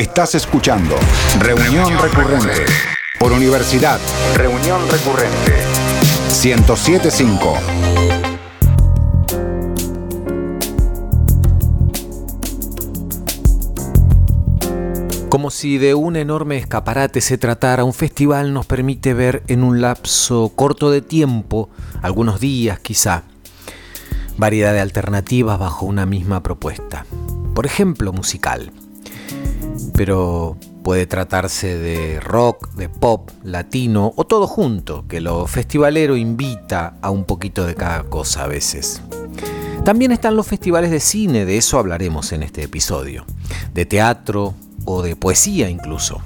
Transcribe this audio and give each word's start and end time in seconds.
Estás 0.00 0.34
escuchando 0.34 0.96
Reunión 1.40 1.92
Recurrente 2.00 2.64
por 3.18 3.32
Universidad. 3.32 4.00
Reunión 4.34 4.80
Recurrente 4.90 5.52
1075. 6.42 7.54
Como 15.28 15.50
si 15.50 15.76
de 15.76 15.92
un 15.92 16.16
enorme 16.16 16.56
escaparate 16.56 17.20
se 17.20 17.36
tratara, 17.36 17.84
un 17.84 17.92
festival 17.92 18.54
nos 18.54 18.64
permite 18.64 19.12
ver 19.12 19.42
en 19.48 19.62
un 19.62 19.82
lapso 19.82 20.50
corto 20.56 20.90
de 20.90 21.02
tiempo, 21.02 21.68
algunos 22.00 22.40
días 22.40 22.80
quizá, 22.80 23.24
variedad 24.38 24.72
de 24.72 24.80
alternativas 24.80 25.58
bajo 25.58 25.84
una 25.84 26.06
misma 26.06 26.42
propuesta. 26.42 27.04
Por 27.54 27.66
ejemplo, 27.66 28.14
musical. 28.14 28.72
Pero 30.00 30.56
puede 30.82 31.06
tratarse 31.06 31.76
de 31.76 32.20
rock, 32.20 32.72
de 32.72 32.88
pop, 32.88 33.28
latino 33.44 34.14
o 34.16 34.24
todo 34.24 34.46
junto, 34.46 35.06
que 35.06 35.20
lo 35.20 35.46
festivalero 35.46 36.16
invita 36.16 36.94
a 37.02 37.10
un 37.10 37.24
poquito 37.24 37.66
de 37.66 37.74
cada 37.74 38.04
cosa 38.04 38.44
a 38.44 38.46
veces. 38.46 39.02
También 39.84 40.10
están 40.10 40.36
los 40.36 40.46
festivales 40.46 40.90
de 40.90 41.00
cine, 41.00 41.44
de 41.44 41.58
eso 41.58 41.78
hablaremos 41.78 42.32
en 42.32 42.42
este 42.42 42.62
episodio. 42.62 43.26
De 43.74 43.84
teatro, 43.84 44.54
o 44.86 45.02
de 45.02 45.16
poesía 45.16 45.68
incluso. 45.68 46.22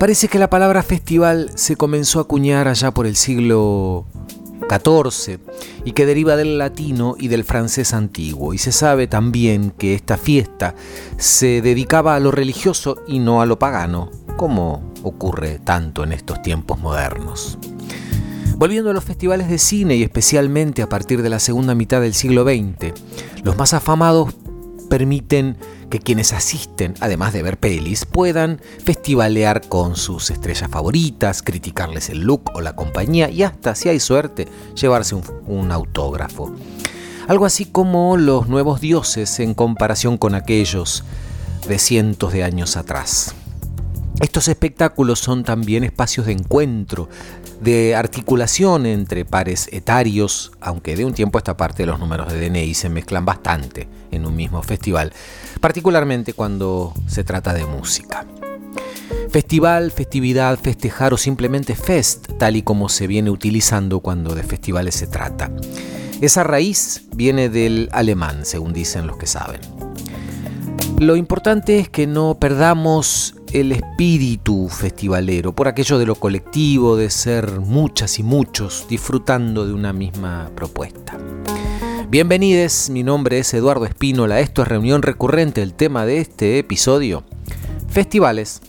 Parece 0.00 0.26
que 0.26 0.40
la 0.40 0.50
palabra 0.50 0.82
festival 0.82 1.52
se 1.54 1.76
comenzó 1.76 2.18
a 2.18 2.22
acuñar 2.22 2.66
allá 2.66 2.90
por 2.90 3.06
el 3.06 3.14
siglo 3.14 4.06
XIV 4.68 5.38
y 5.84 5.92
que 5.92 6.06
deriva 6.06 6.36
del 6.36 6.58
latino 6.58 7.16
y 7.18 7.28
del 7.28 7.44
francés 7.44 7.94
antiguo. 7.94 8.54
Y 8.54 8.58
se 8.58 8.72
sabe 8.72 9.06
también 9.06 9.70
que 9.70 9.94
esta 9.94 10.16
fiesta 10.16 10.74
se 11.16 11.62
dedicaba 11.62 12.14
a 12.16 12.20
lo 12.20 12.30
religioso 12.30 13.02
y 13.06 13.18
no 13.18 13.40
a 13.40 13.46
lo 13.46 13.58
pagano, 13.58 14.10
como 14.36 14.92
ocurre 15.02 15.58
tanto 15.58 16.04
en 16.04 16.12
estos 16.12 16.42
tiempos 16.42 16.78
modernos. 16.78 17.58
Volviendo 18.56 18.90
a 18.90 18.94
los 18.94 19.04
festivales 19.04 19.48
de 19.48 19.58
cine 19.58 19.96
y 19.96 20.02
especialmente 20.02 20.82
a 20.82 20.88
partir 20.88 21.22
de 21.22 21.30
la 21.30 21.40
segunda 21.40 21.74
mitad 21.74 22.00
del 22.00 22.14
siglo 22.14 22.44
XX, 22.44 22.92
los 23.42 23.56
más 23.56 23.74
afamados 23.74 24.34
permiten 24.88 25.56
que 25.94 26.00
quienes 26.00 26.32
asisten, 26.32 26.94
además 26.98 27.32
de 27.32 27.44
ver 27.44 27.56
pelis, 27.56 28.04
puedan 28.04 28.60
festivalear 28.84 29.68
con 29.68 29.94
sus 29.94 30.28
estrellas 30.30 30.68
favoritas, 30.68 31.40
criticarles 31.40 32.10
el 32.10 32.22
look 32.22 32.50
o 32.52 32.60
la 32.60 32.74
compañía 32.74 33.30
y 33.30 33.44
hasta, 33.44 33.76
si 33.76 33.90
hay 33.90 34.00
suerte, 34.00 34.48
llevarse 34.74 35.14
un, 35.14 35.70
autógrafo. 35.70 36.52
Algo 37.28 37.46
así 37.46 37.66
como 37.66 38.16
los 38.16 38.48
nuevos 38.48 38.80
dioses 38.80 39.38
en 39.38 39.54
comparación 39.54 40.18
con 40.18 40.34
aquellos 40.34 41.04
de 41.68 41.78
cientos 41.78 42.32
de 42.32 42.42
años 42.42 42.76
atrás. 42.76 43.32
Estos 44.18 44.48
espectáculos 44.48 45.20
son 45.20 45.44
también 45.44 45.84
espacios 45.84 46.26
de 46.26 46.32
encuentro, 46.32 47.08
de 47.64 47.96
articulación 47.96 48.84
entre 48.84 49.24
pares 49.24 49.70
etarios, 49.72 50.52
aunque 50.60 50.96
de 50.96 51.06
un 51.06 51.14
tiempo 51.14 51.38
a 51.38 51.40
esta 51.40 51.56
parte 51.56 51.86
los 51.86 51.98
números 51.98 52.30
de 52.30 52.38
DNI 52.38 52.74
se 52.74 52.90
mezclan 52.90 53.24
bastante 53.24 53.88
en 54.10 54.26
un 54.26 54.36
mismo 54.36 54.62
festival, 54.62 55.14
particularmente 55.60 56.34
cuando 56.34 56.92
se 57.06 57.24
trata 57.24 57.54
de 57.54 57.64
música. 57.64 58.26
Festival, 59.30 59.90
festividad, 59.90 60.58
festejar 60.58 61.14
o 61.14 61.16
simplemente 61.16 61.74
fest, 61.74 62.32
tal 62.38 62.56
y 62.56 62.62
como 62.62 62.90
se 62.90 63.06
viene 63.06 63.30
utilizando 63.30 64.00
cuando 64.00 64.34
de 64.34 64.42
festivales 64.42 64.94
se 64.94 65.06
trata. 65.06 65.50
Esa 66.20 66.44
raíz 66.44 67.06
viene 67.16 67.48
del 67.48 67.88
alemán, 67.92 68.44
según 68.44 68.74
dicen 68.74 69.06
los 69.06 69.16
que 69.16 69.26
saben. 69.26 69.60
Lo 70.98 71.16
importante 71.16 71.78
es 71.78 71.88
que 71.88 72.06
no 72.06 72.36
perdamos 72.38 73.33
el 73.54 73.70
espíritu 73.70 74.68
festivalero, 74.68 75.54
por 75.54 75.68
aquello 75.68 76.00
de 76.00 76.06
lo 76.06 76.16
colectivo, 76.16 76.96
de 76.96 77.08
ser 77.08 77.60
muchas 77.60 78.18
y 78.18 78.24
muchos 78.24 78.86
disfrutando 78.88 79.64
de 79.64 79.72
una 79.72 79.92
misma 79.92 80.50
propuesta. 80.56 81.16
Bienvenidos, 82.08 82.90
mi 82.90 83.04
nombre 83.04 83.38
es 83.38 83.54
Eduardo 83.54 83.84
Espínola, 83.84 84.40
esto 84.40 84.62
es 84.62 84.68
Reunión 84.68 85.02
Recurrente, 85.02 85.62
el 85.62 85.72
tema 85.72 86.04
de 86.04 86.18
este 86.18 86.58
episodio, 86.58 87.22
festivales. 87.88 88.60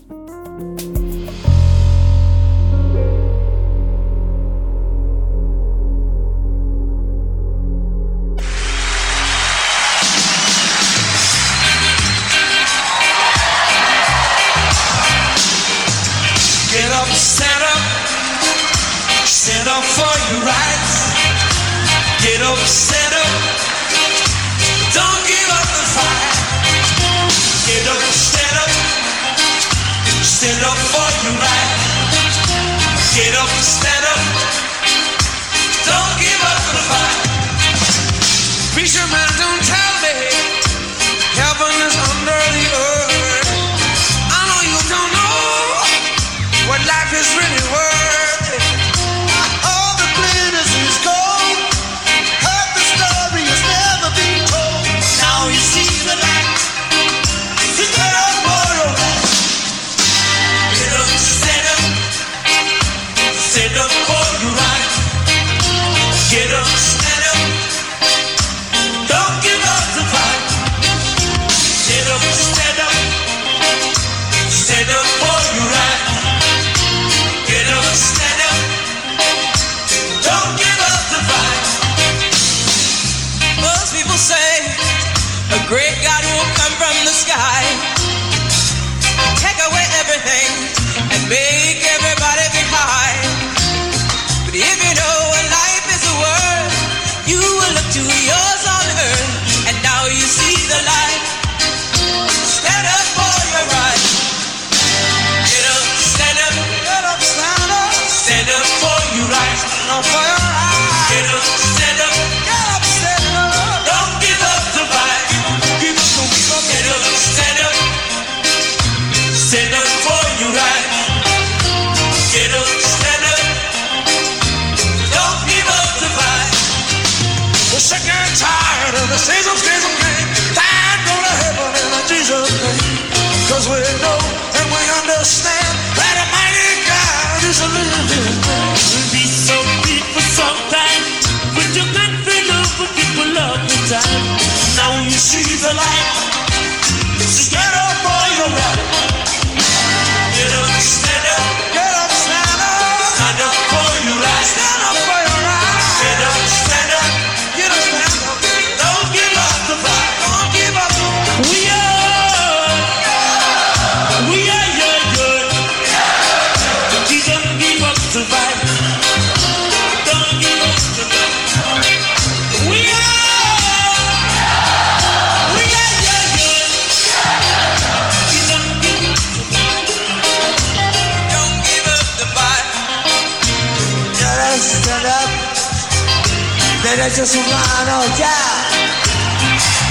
Derechos 186.83 187.35
humanos, 187.35 188.05
ya, 188.17 188.17
yeah. 188.17 188.65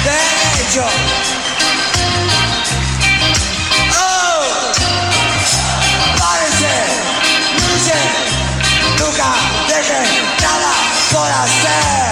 derechos. 0.05 0.93
Oh, 4.01 4.45
parece, 6.19 6.73
nunca 8.99 9.35
dejen 9.69 10.07
nada 10.41 10.73
por 11.13 11.31
hacer. 11.31 12.04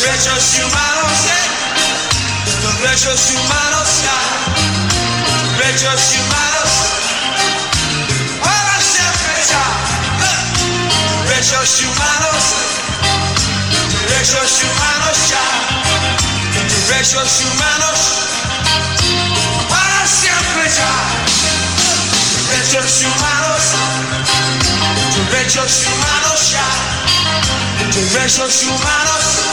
Derechos 0.00 0.58
humanos, 0.58 1.18
derechos 2.80 3.30
humanos, 3.32 3.88
derechos 5.58 6.02
humanos. 6.16 6.70
Para 8.42 8.80
siempre 8.80 9.34
ya. 9.50 9.66
Derechos 11.28 11.82
humanos, 11.82 12.42
derechos 14.08 14.62
humanos 14.62 15.16
ya. 15.28 15.46
Derechos 16.88 17.32
humanos. 17.44 17.98
Para 19.68 20.06
siempre 20.06 20.64
ya. 20.78 20.92
Derechos 22.48 23.02
humanos 23.02 23.40
derechos 25.30 25.86
humanos 25.86 26.50
ya, 26.50 26.68
derechos 28.12 28.62
humanos 28.64 29.49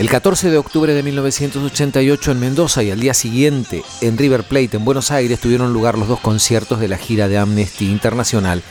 El 0.00 0.08
14 0.08 0.50
de 0.50 0.58
octubre 0.58 0.94
de 0.94 1.02
1988 1.02 2.30
en 2.30 2.40
Mendoza 2.40 2.84
y 2.84 2.90
al 2.92 3.00
día 3.00 3.14
siguiente 3.14 3.82
en 4.00 4.16
River 4.16 4.44
Plate 4.44 4.76
en 4.76 4.84
Buenos 4.84 5.10
Aires 5.10 5.40
tuvieron 5.40 5.72
lugar 5.72 5.98
los 5.98 6.06
dos 6.06 6.20
conciertos 6.20 6.78
de 6.78 6.86
la 6.86 6.98
gira 6.98 7.26
de 7.26 7.36
Amnesty 7.36 7.90
Internacional 7.90 8.62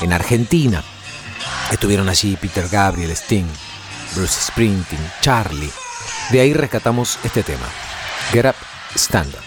en 0.00 0.12
Argentina. 0.12 0.84
Estuvieron 1.72 2.08
allí 2.08 2.36
Peter 2.36 2.68
Gabriel, 2.68 3.10
Sting, 3.10 3.44
Bruce 4.18 4.50
Springsteen, 4.50 5.00
Charlie. 5.20 5.70
De 6.32 6.40
ahí 6.40 6.52
rescatamos 6.52 7.20
este 7.22 7.44
tema, 7.44 7.66
Get 8.32 8.46
Up, 8.46 8.56
Stand 8.96 9.32
Up. 9.32 9.44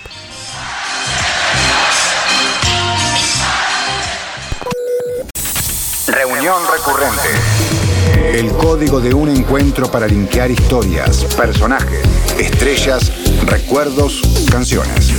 Reunión 6.07 6.61
recurrente. 6.71 8.39
El 8.39 8.53
código 8.53 9.01
de 9.01 9.13
un 9.13 9.27
encuentro 9.27 9.91
para 9.91 10.07
linkear 10.07 10.49
historias, 10.49 11.25
personajes, 11.35 12.07
estrellas, 12.39 13.11
recuerdos, 13.43 14.21
canciones. 14.49 15.11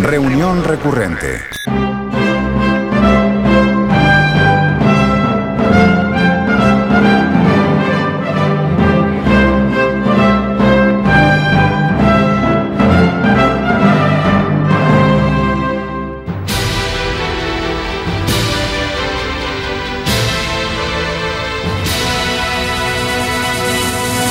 Reunión 0.00 0.64
recurrente. 0.64 1.40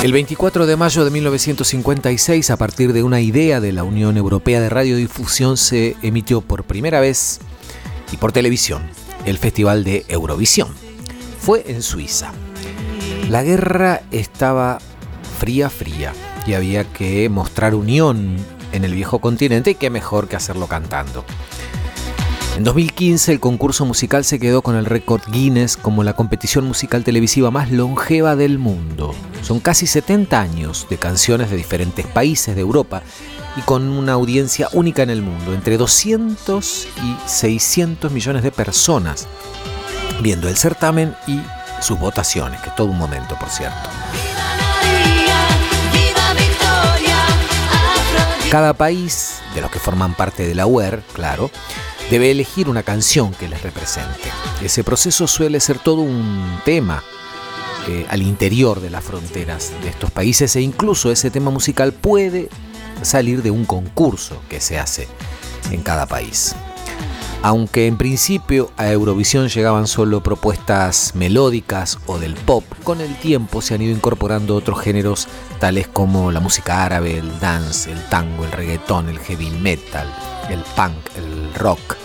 El 0.03 0.13
24 0.13 0.65
de 0.65 0.75
mayo 0.77 1.05
de 1.05 1.11
1956, 1.11 2.49
a 2.49 2.57
partir 2.57 2.91
de 2.91 3.03
una 3.03 3.21
idea 3.21 3.59
de 3.59 3.71
la 3.71 3.83
Unión 3.83 4.17
Europea 4.17 4.59
de 4.59 4.67
Radiodifusión, 4.67 5.57
se 5.57 5.95
emitió 6.01 6.41
por 6.41 6.63
primera 6.63 6.99
vez 6.99 7.39
y 8.11 8.17
por 8.17 8.31
televisión 8.31 8.81
el 9.25 9.37
Festival 9.37 9.83
de 9.83 10.03
Eurovisión. 10.07 10.69
Fue 11.39 11.65
en 11.67 11.83
Suiza. 11.83 12.31
La 13.29 13.43
guerra 13.43 14.01
estaba 14.09 14.79
fría, 15.37 15.69
fría, 15.69 16.13
y 16.47 16.55
había 16.55 16.83
que 16.83 17.29
mostrar 17.29 17.75
unión 17.75 18.37
en 18.71 18.83
el 18.83 18.95
viejo 18.95 19.19
continente 19.19 19.69
y 19.69 19.75
qué 19.75 19.91
mejor 19.91 20.27
que 20.27 20.35
hacerlo 20.35 20.65
cantando. 20.65 21.23
En 22.57 22.65
2015 22.65 23.31
el 23.31 23.39
concurso 23.39 23.85
musical 23.85 24.25
se 24.25 24.39
quedó 24.39 24.61
con 24.61 24.75
el 24.75 24.85
récord 24.85 25.21
Guinness 25.31 25.77
como 25.77 26.03
la 26.03 26.13
competición 26.13 26.65
musical 26.65 27.03
televisiva 27.03 27.49
más 27.49 27.71
longeva 27.71 28.35
del 28.35 28.59
mundo. 28.59 29.15
Son 29.41 29.59
casi 29.59 29.87
70 29.87 30.39
años 30.39 30.85
de 30.89 30.97
canciones 30.97 31.49
de 31.49 31.57
diferentes 31.57 32.05
países 32.05 32.55
de 32.55 32.61
Europa 32.61 33.03
y 33.55 33.61
con 33.61 33.89
una 33.89 34.13
audiencia 34.13 34.67
única 34.73 35.01
en 35.01 35.09
el 35.09 35.21
mundo, 35.21 35.53
entre 35.53 35.77
200 35.77 36.87
y 37.03 37.29
600 37.29 38.11
millones 38.11 38.43
de 38.43 38.51
personas 38.51 39.27
viendo 40.21 40.47
el 40.47 40.55
certamen 40.55 41.15
y 41.27 41.41
sus 41.81 41.99
votaciones, 41.99 42.61
que 42.61 42.69
es 42.69 42.75
todo 42.75 42.87
un 42.87 42.97
momento, 42.97 43.35
por 43.39 43.49
cierto. 43.49 43.89
Cada 48.51 48.73
país, 48.73 49.39
de 49.55 49.61
los 49.61 49.71
que 49.71 49.79
forman 49.79 50.13
parte 50.13 50.45
de 50.45 50.53
la 50.53 50.67
UER, 50.67 51.01
claro, 51.13 51.49
debe 52.11 52.29
elegir 52.29 52.67
una 52.67 52.83
canción 52.83 53.33
que 53.33 53.47
les 53.47 53.63
represente. 53.63 54.29
Ese 54.61 54.83
proceso 54.83 55.27
suele 55.27 55.61
ser 55.61 55.79
todo 55.79 56.01
un 56.01 56.59
tema 56.65 57.01
eh, 57.87 58.05
al 58.09 58.21
interior 58.21 58.81
de 58.81 58.89
las 58.89 59.01
fronteras 59.01 59.71
de 59.81 59.89
estos 59.89 60.11
países 60.11 60.53
e 60.57 60.61
incluso 60.61 61.09
ese 61.09 61.31
tema 61.31 61.51
musical 61.51 61.93
puede 61.93 62.49
salir 63.01 63.41
de 63.41 63.49
un 63.49 63.63
concurso 63.63 64.41
que 64.49 64.59
se 64.59 64.77
hace 64.77 65.07
en 65.71 65.81
cada 65.83 66.05
país. 66.05 66.53
Aunque 67.43 67.87
en 67.87 67.97
principio 67.97 68.71
a 68.77 68.91
Eurovisión 68.91 69.49
llegaban 69.49 69.87
solo 69.87 70.21
propuestas 70.21 71.13
melódicas 71.15 71.97
o 72.05 72.19
del 72.19 72.35
pop, 72.35 72.63
con 72.83 73.01
el 73.01 73.15
tiempo 73.15 73.61
se 73.61 73.73
han 73.73 73.81
ido 73.81 73.95
incorporando 73.95 74.55
otros 74.55 74.79
géneros 74.79 75.27
tales 75.59 75.87
como 75.87 76.31
la 76.31 76.39
música 76.39 76.83
árabe, 76.83 77.17
el 77.17 77.39
dance, 77.39 77.91
el 77.91 78.03
tango, 78.09 78.45
el 78.45 78.51
reggaetón, 78.51 79.09
el 79.09 79.17
heavy 79.17 79.49
metal, 79.49 80.07
el 80.51 80.59
punk, 80.75 80.97
el 81.17 81.53
rock, 81.55 81.95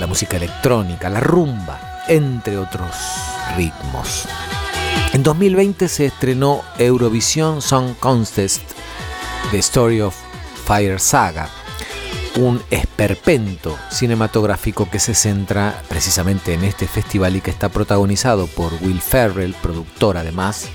la 0.00 0.06
música 0.06 0.38
electrónica, 0.38 1.10
la 1.10 1.20
rumba, 1.20 2.02
entre 2.08 2.56
otros 2.56 2.96
ritmos. 3.54 4.26
En 5.12 5.22
2020 5.22 5.88
se 5.88 6.06
estrenó 6.06 6.62
Eurovision 6.78 7.60
Song 7.60 7.92
Contest, 8.00 8.62
The 9.50 9.58
Story 9.58 10.00
of 10.00 10.16
Fire 10.64 10.98
Saga, 10.98 11.50
un 12.36 12.62
esperpento 12.70 13.76
cinematográfico 13.90 14.88
que 14.88 14.98
se 14.98 15.14
centra 15.14 15.82
precisamente 15.88 16.54
en 16.54 16.64
este 16.64 16.86
festival 16.86 17.36
y 17.36 17.40
que 17.40 17.50
está 17.50 17.68
protagonizado 17.68 18.46
por 18.46 18.72
Will 18.82 19.00
Ferrell, 19.00 19.54
productor 19.54 20.16
además, 20.16 20.68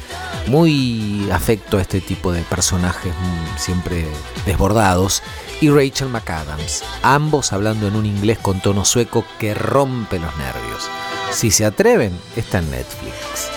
muy 0.48 1.30
afecto 1.32 1.78
a 1.78 1.82
este 1.82 2.00
tipo 2.00 2.32
de 2.32 2.42
personajes 2.44 3.14
mm, 3.14 3.58
siempre 3.58 4.06
desbordados, 4.46 5.24
y 5.60 5.70
Rachel 5.70 6.10
McAdams, 6.10 6.84
ambos 7.02 7.52
hablando 7.52 7.88
en 7.88 7.96
un 7.96 8.06
inglés 8.06 8.38
con 8.38 8.62
tono 8.62 8.86
sueco 8.86 9.26
que 9.40 9.56
rompe 9.56 10.20
los 10.20 10.36
nervios. 10.38 10.88
Si 11.32 11.50
se 11.50 11.66
atreven, 11.66 12.18
está 12.36 12.60
en 12.60 12.70
Netflix. 12.70 13.50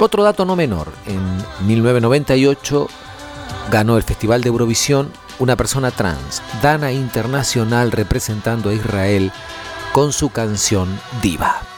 Otro 0.00 0.22
dato 0.22 0.44
no 0.44 0.56
menor, 0.56 0.92
en 1.06 1.66
1998 1.66 2.88
ganó 3.70 3.96
el 3.96 4.02
Festival 4.02 4.42
de 4.42 4.48
Eurovisión 4.48 5.10
una 5.38 5.56
persona 5.56 5.90
trans, 5.90 6.42
Dana 6.62 6.92
Internacional 6.92 7.90
representando 7.90 8.70
a 8.70 8.74
Israel 8.74 9.32
con 9.92 10.12
su 10.12 10.30
canción 10.30 10.88
Diva. 11.22 11.73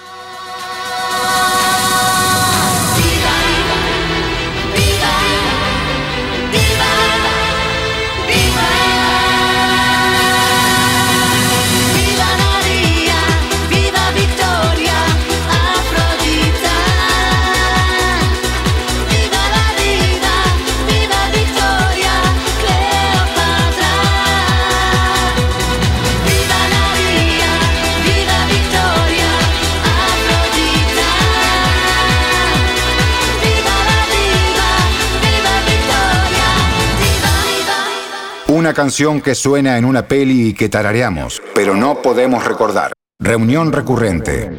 Una 38.67 38.75
canción 38.75 39.21
que 39.21 39.37
suena 39.37 39.79
en 39.79 39.85
una 39.85 40.09
peli 40.09 40.49
y 40.49 40.53
que 40.53 40.69
tarareamos, 40.69 41.41
pero 41.55 41.77
no 41.77 42.03
podemos 42.03 42.45
recordar. 42.45 42.93
Reunión 43.21 43.71
recurrente. 43.71 44.59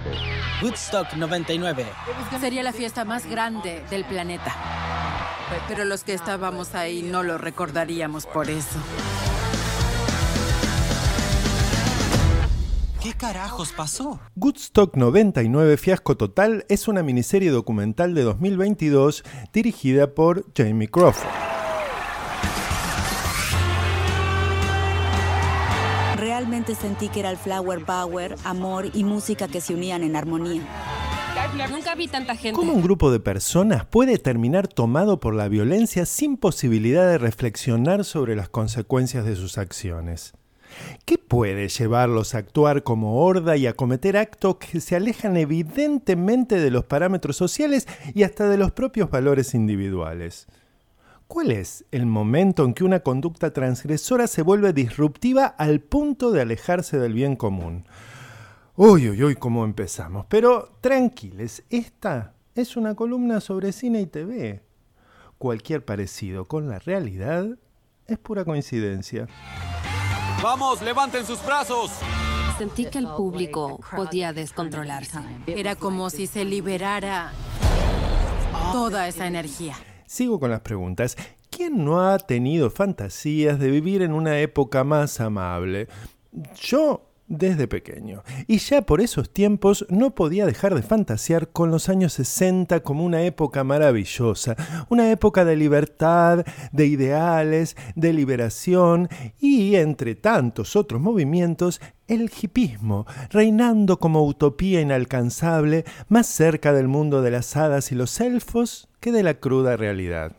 Woodstock 0.64 1.12
99. 1.18 1.86
Sería 2.40 2.64
la 2.64 2.72
fiesta 2.72 3.04
más 3.04 3.30
grande 3.30 3.84
del 3.90 4.06
planeta. 4.06 4.56
Pero 5.68 5.84
los 5.84 6.06
que 6.06 6.14
estábamos 6.14 6.74
ahí 6.74 7.02
no 7.04 7.22
lo 7.22 7.38
recordaríamos 7.38 8.26
por 8.28 8.50
eso. 8.50 8.80
¿Qué 13.04 13.12
carajos 13.12 13.74
pasó? 13.74 14.22
Woodstock 14.38 14.96
99 14.96 15.76
Fiasco 15.76 16.16
Total 16.16 16.64
es 16.70 16.88
una 16.88 17.04
miniserie 17.04 17.52
documental 17.52 18.14
de 18.14 18.22
2022 18.22 19.26
dirigida 19.52 20.16
por 20.16 20.46
Jamie 20.56 20.88
Crawford. 20.88 21.57
Sentí 26.76 27.10
que 27.10 27.22
era 27.22 27.30
el 27.30 27.38
flower 27.38 27.84
power, 27.86 28.36
amor 28.44 28.86
y 28.94 29.04
música 29.04 29.48
que 29.48 29.62
se 29.62 29.74
unían 29.74 30.04
en 30.04 30.16
armonía. 30.16 30.62
Nunca 31.70 31.96
vi 31.96 32.08
tanta 32.08 32.36
gente. 32.36 32.54
¿Cómo 32.54 32.74
un 32.74 32.82
grupo 32.82 33.12
de 33.12 33.20
personas 33.20 33.86
puede 33.86 34.18
terminar 34.18 34.68
tomado 34.68 35.20
por 35.20 35.34
la 35.34 35.48
violencia 35.48 36.06
sin 36.06 36.38
posibilidad 36.38 37.08
de 37.08 37.18
reflexionar 37.18 38.04
sobre 38.04 38.36
las 38.36 38.50
consecuencias 38.50 39.26
de 39.26 39.36
sus 39.36 39.58
acciones? 39.58 40.34
¿Qué 41.06 41.18
puede 41.18 41.70
llevarlos 41.70 42.36
a 42.36 42.40
actuar 42.40 42.84
como 42.84 43.24
horda 43.24 43.56
y 43.56 43.68
a 43.68 43.74
cometer 43.74 44.18
actos 44.18 44.58
que 44.58 44.82
se 44.82 44.96
alejan 44.96 45.38
evidentemente 45.38 46.60
de 46.60 46.72
los 46.72 46.86
parámetros 46.86 47.38
sociales 47.38 47.88
y 48.14 48.24
hasta 48.24 48.50
de 48.50 48.58
los 48.58 48.72
propios 48.72 49.10
valores 49.10 49.54
individuales? 49.54 50.48
¿Cuál 51.28 51.52
es 51.52 51.84
el 51.92 52.06
momento 52.06 52.64
en 52.64 52.74
que 52.74 52.86
una 52.86 53.02
conducta 53.02 53.52
transgresora 53.52 54.28
se 54.28 54.44
vuelve 54.44 54.72
disruptiva 54.72 55.46
al 55.46 55.82
punto 55.82 56.32
de 56.32 56.42
alejarse 56.42 56.98
del 57.00 57.14
bien 57.14 57.36
común? 57.36 57.86
Uy, 58.78 59.10
uy, 59.10 59.24
uy, 59.24 59.36
cómo 59.36 59.66
empezamos. 59.66 60.26
Pero 60.30 60.78
tranquiles, 60.80 61.64
esta 61.70 62.34
es 62.56 62.78
una 62.78 62.96
columna 62.96 63.42
sobre 63.42 63.74
cine 63.74 64.00
y 64.02 64.06
TV. 64.06 64.64
Cualquier 65.38 65.84
parecido 65.84 66.46
con 66.46 66.70
la 66.70 66.80
realidad 66.80 67.46
es 68.08 68.18
pura 68.18 68.46
coincidencia. 68.46 69.28
Vamos, 70.42 70.82
levanten 70.82 71.26
sus 71.26 71.46
brazos. 71.46 71.92
Sentí 72.58 72.86
que 72.86 73.00
el 73.00 73.08
público 73.08 73.82
podía 73.96 74.32
descontrolarse. 74.32 75.20
Era 75.46 75.76
como 75.76 76.10
si 76.10 76.26
se 76.26 76.46
liberara 76.46 77.34
toda 78.72 79.08
esa 79.10 79.28
energía. 79.28 79.76
Sigo 80.08 80.40
con 80.40 80.50
las 80.50 80.62
preguntas. 80.62 81.18
¿Quién 81.50 81.84
no 81.84 82.10
ha 82.10 82.18
tenido 82.18 82.70
fantasías 82.70 83.60
de 83.60 83.70
vivir 83.70 84.02
en 84.02 84.14
una 84.14 84.40
época 84.40 84.86
más 84.86 85.20
amable? 85.20 85.90
Yo 86.56 87.07
desde 87.28 87.68
pequeño. 87.68 88.24
Y 88.48 88.58
ya 88.60 88.82
por 88.82 89.02
esos 89.02 89.30
tiempos 89.30 89.86
no 89.90 90.16
podía 90.16 90.46
dejar 90.46 90.76
de 90.76 90.82
fantasear 90.82 91.50
con 91.50 91.72
los 91.72 91.90
años 91.90 92.14
60 92.14 92.80
como 92.82 93.06
una 93.06 93.24
época 93.24 93.64
maravillosa, 93.64 94.56
una 94.90 95.12
época 95.12 95.46
de 95.46 95.56
libertad, 95.56 96.46
de 96.72 96.86
ideales, 96.86 97.76
de 97.96 98.14
liberación 98.14 99.10
y, 99.40 99.76
entre 99.76 100.16
tantos 100.16 100.76
otros 100.76 101.02
movimientos, 101.02 101.82
el 102.08 102.32
hipismo, 102.42 103.06
reinando 103.30 104.00
como 104.00 104.26
utopía 104.26 104.82
inalcanzable, 104.82 105.84
más 106.08 106.28
cerca 106.28 106.72
del 106.72 106.88
mundo 106.88 107.22
de 107.22 107.32
las 107.32 107.56
hadas 107.58 107.92
y 107.92 107.96
los 107.96 108.20
elfos 108.22 108.88
que 109.00 109.12
de 109.12 109.24
la 109.24 109.36
cruda 109.36 109.76
realidad. 109.76 110.34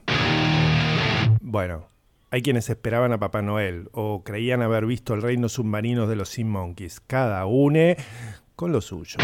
Bueno, 1.40 1.86
hay 2.30 2.42
quienes 2.42 2.68
esperaban 2.68 3.12
a 3.12 3.18
Papá 3.18 3.42
Noel 3.42 3.88
o 3.92 4.22
creían 4.22 4.62
haber 4.62 4.86
visto 4.86 5.14
el 5.14 5.22
reino 5.22 5.48
submarino 5.48 6.06
de 6.06 6.16
los 6.16 6.28
Sea 6.28 6.44
Monkeys, 6.44 7.00
cada 7.06 7.46
une 7.46 7.96
con 8.54 8.72
lo 8.72 8.80
suyo. 8.80 9.16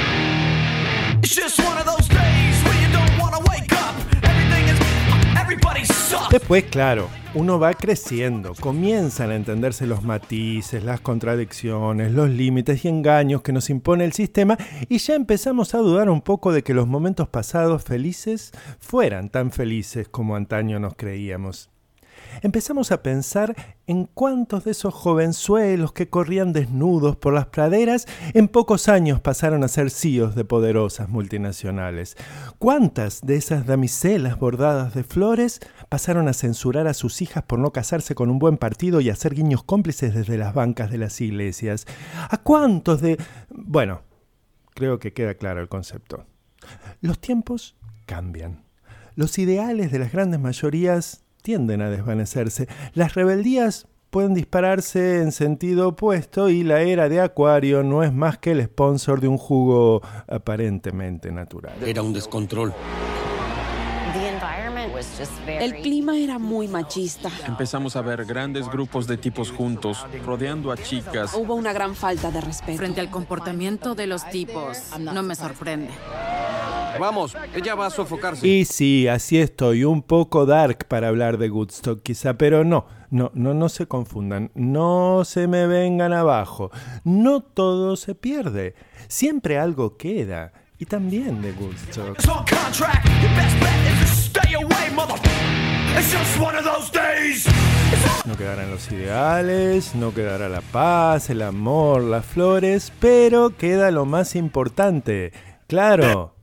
Después, 6.30 6.64
claro, 6.64 7.08
uno 7.34 7.60
va 7.60 7.74
creciendo, 7.74 8.54
comienzan 8.58 9.30
a 9.30 9.36
entenderse 9.36 9.86
los 9.86 10.02
matices, 10.02 10.82
las 10.82 11.00
contradicciones, 11.00 12.10
los 12.10 12.28
límites 12.28 12.84
y 12.84 12.88
engaños 12.88 13.42
que 13.42 13.52
nos 13.52 13.70
impone 13.70 14.04
el 14.04 14.12
sistema 14.12 14.56
y 14.88 14.98
ya 14.98 15.14
empezamos 15.14 15.74
a 15.74 15.78
dudar 15.78 16.10
un 16.10 16.22
poco 16.22 16.52
de 16.52 16.64
que 16.64 16.74
los 16.74 16.88
momentos 16.88 17.28
pasados 17.28 17.84
felices 17.84 18.50
fueran 18.80 19.28
tan 19.28 19.52
felices 19.52 20.08
como 20.08 20.34
antaño 20.34 20.80
nos 20.80 20.94
creíamos 20.96 21.70
empezamos 22.42 22.92
a 22.92 23.02
pensar 23.02 23.54
en 23.86 24.04
cuántos 24.06 24.64
de 24.64 24.72
esos 24.72 24.94
jovenzuelos 24.94 25.92
que 25.92 26.08
corrían 26.08 26.52
desnudos 26.52 27.16
por 27.16 27.34
las 27.34 27.46
praderas 27.46 28.06
en 28.32 28.48
pocos 28.48 28.88
años 28.88 29.20
pasaron 29.20 29.64
a 29.64 29.68
ser 29.68 29.90
CEOs 29.90 30.34
de 30.34 30.44
poderosas 30.44 31.08
multinacionales. 31.08 32.16
¿Cuántas 32.58 33.20
de 33.22 33.36
esas 33.36 33.66
damiselas 33.66 34.38
bordadas 34.38 34.94
de 34.94 35.04
flores 35.04 35.60
pasaron 35.88 36.28
a 36.28 36.32
censurar 36.32 36.86
a 36.86 36.94
sus 36.94 37.22
hijas 37.22 37.44
por 37.44 37.58
no 37.58 37.72
casarse 37.72 38.14
con 38.14 38.30
un 38.30 38.38
buen 38.38 38.56
partido 38.56 39.00
y 39.00 39.10
hacer 39.10 39.34
guiños 39.34 39.64
cómplices 39.64 40.14
desde 40.14 40.38
las 40.38 40.54
bancas 40.54 40.90
de 40.90 40.98
las 40.98 41.20
iglesias? 41.20 41.86
¿A 42.30 42.38
cuántos 42.38 43.00
de... 43.00 43.18
Bueno, 43.50 44.02
creo 44.74 44.98
que 44.98 45.12
queda 45.12 45.34
claro 45.34 45.60
el 45.60 45.68
concepto. 45.68 46.26
Los 47.00 47.20
tiempos 47.20 47.76
cambian. 48.06 48.64
Los 49.16 49.38
ideales 49.38 49.92
de 49.92 49.98
las 49.98 50.12
grandes 50.12 50.40
mayorías 50.40 51.23
tienden 51.44 51.82
a 51.82 51.90
desvanecerse. 51.90 52.68
Las 52.94 53.14
rebeldías 53.14 53.86
pueden 54.08 54.32
dispararse 54.32 55.20
en 55.20 55.30
sentido 55.30 55.88
opuesto 55.88 56.48
y 56.48 56.62
la 56.62 56.80
era 56.80 57.10
de 57.10 57.20
Acuario 57.20 57.82
no 57.82 58.02
es 58.02 58.14
más 58.14 58.38
que 58.38 58.52
el 58.52 58.64
sponsor 58.64 59.20
de 59.20 59.28
un 59.28 59.36
jugo 59.36 60.00
aparentemente 60.26 61.30
natural. 61.30 61.74
Era 61.84 62.00
un 62.00 62.14
descontrol. 62.14 62.72
El 65.46 65.74
clima 65.82 66.16
era 66.16 66.38
muy 66.38 66.66
machista. 66.66 67.30
Empezamos 67.46 67.94
a 67.96 68.00
ver 68.00 68.24
grandes 68.24 68.66
grupos 68.68 69.06
de 69.06 69.18
tipos 69.18 69.50
juntos, 69.50 70.06
rodeando 70.24 70.72
a 70.72 70.78
chicas. 70.78 71.34
Hubo 71.34 71.54
una 71.54 71.74
gran 71.74 71.94
falta 71.94 72.30
de 72.30 72.40
respeto. 72.40 72.78
Frente 72.78 73.02
al 73.02 73.10
comportamiento 73.10 73.94
de 73.94 74.06
los 74.06 74.26
tipos, 74.30 74.78
no 74.98 75.22
me 75.22 75.34
sorprende. 75.34 75.90
Vamos, 76.98 77.36
ella 77.54 77.74
va 77.74 77.86
a 77.86 77.90
sofocarse. 77.90 78.46
Y 78.46 78.64
sí, 78.64 79.08
así 79.08 79.38
estoy, 79.38 79.84
un 79.84 80.02
poco 80.02 80.46
dark 80.46 80.86
para 80.86 81.08
hablar 81.08 81.38
de 81.38 81.50
Woodstock 81.50 82.02
quizá, 82.02 82.34
pero 82.34 82.64
no, 82.64 82.86
no, 83.10 83.30
no, 83.34 83.54
no 83.54 83.68
se 83.68 83.86
confundan, 83.86 84.50
no 84.54 85.24
se 85.24 85.46
me 85.46 85.66
vengan 85.66 86.12
abajo, 86.12 86.70
no 87.04 87.40
todo 87.40 87.96
se 87.96 88.14
pierde, 88.14 88.74
siempre 89.08 89.58
algo 89.58 89.96
queda, 89.96 90.52
y 90.78 90.86
también 90.86 91.40
de 91.42 91.52
Woodstock. 91.52 92.18
No 98.26 98.36
quedarán 98.36 98.70
los 98.70 98.90
ideales, 98.90 99.94
no 99.94 100.12
quedará 100.12 100.48
la 100.48 100.60
paz, 100.60 101.30
el 101.30 101.42
amor, 101.42 102.02
las 102.02 102.26
flores, 102.26 102.92
pero 102.98 103.56
queda 103.56 103.90
lo 103.90 104.04
más 104.04 104.34
importante. 104.34 105.32
Claro, 105.68 106.33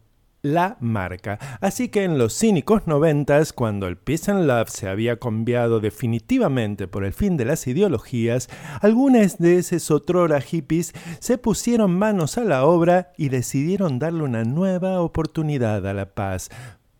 la 0.41 0.77
marca. 0.79 1.39
Así 1.62 1.89
que 1.89 2.03
en 2.03 2.17
los 2.17 2.38
cínicos 2.38 2.88
noventas, 2.88 3.53
cuando 3.53 3.88
el 3.88 3.98
Peace 3.98 4.31
and 4.31 4.45
Love 4.45 4.69
se 4.69 4.88
había 4.88 5.17
cambiado 5.17 5.79
definitivamente 5.79 6.88
por 6.88 7.05
el 7.05 7.13
fin 7.13 7.38
de 7.38 7.45
las 7.45 7.67
ideologías, 7.67 8.50
algunas 8.81 9.38
de 9.38 9.57
esos 9.57 9.91
otrora 9.91 10.41
hippies 10.41 10.93
se 11.19 11.38
pusieron 11.38 11.98
manos 11.98 12.38
a 12.38 12.43
la 12.43 12.65
obra 12.65 13.12
y 13.17 13.29
decidieron 13.29 14.00
darle 14.00 14.24
una 14.24 14.43
nueva 14.43 15.01
oportunidad 15.01 15.86
a 15.88 15.93
la 15.93 16.13
paz, 16.13 16.50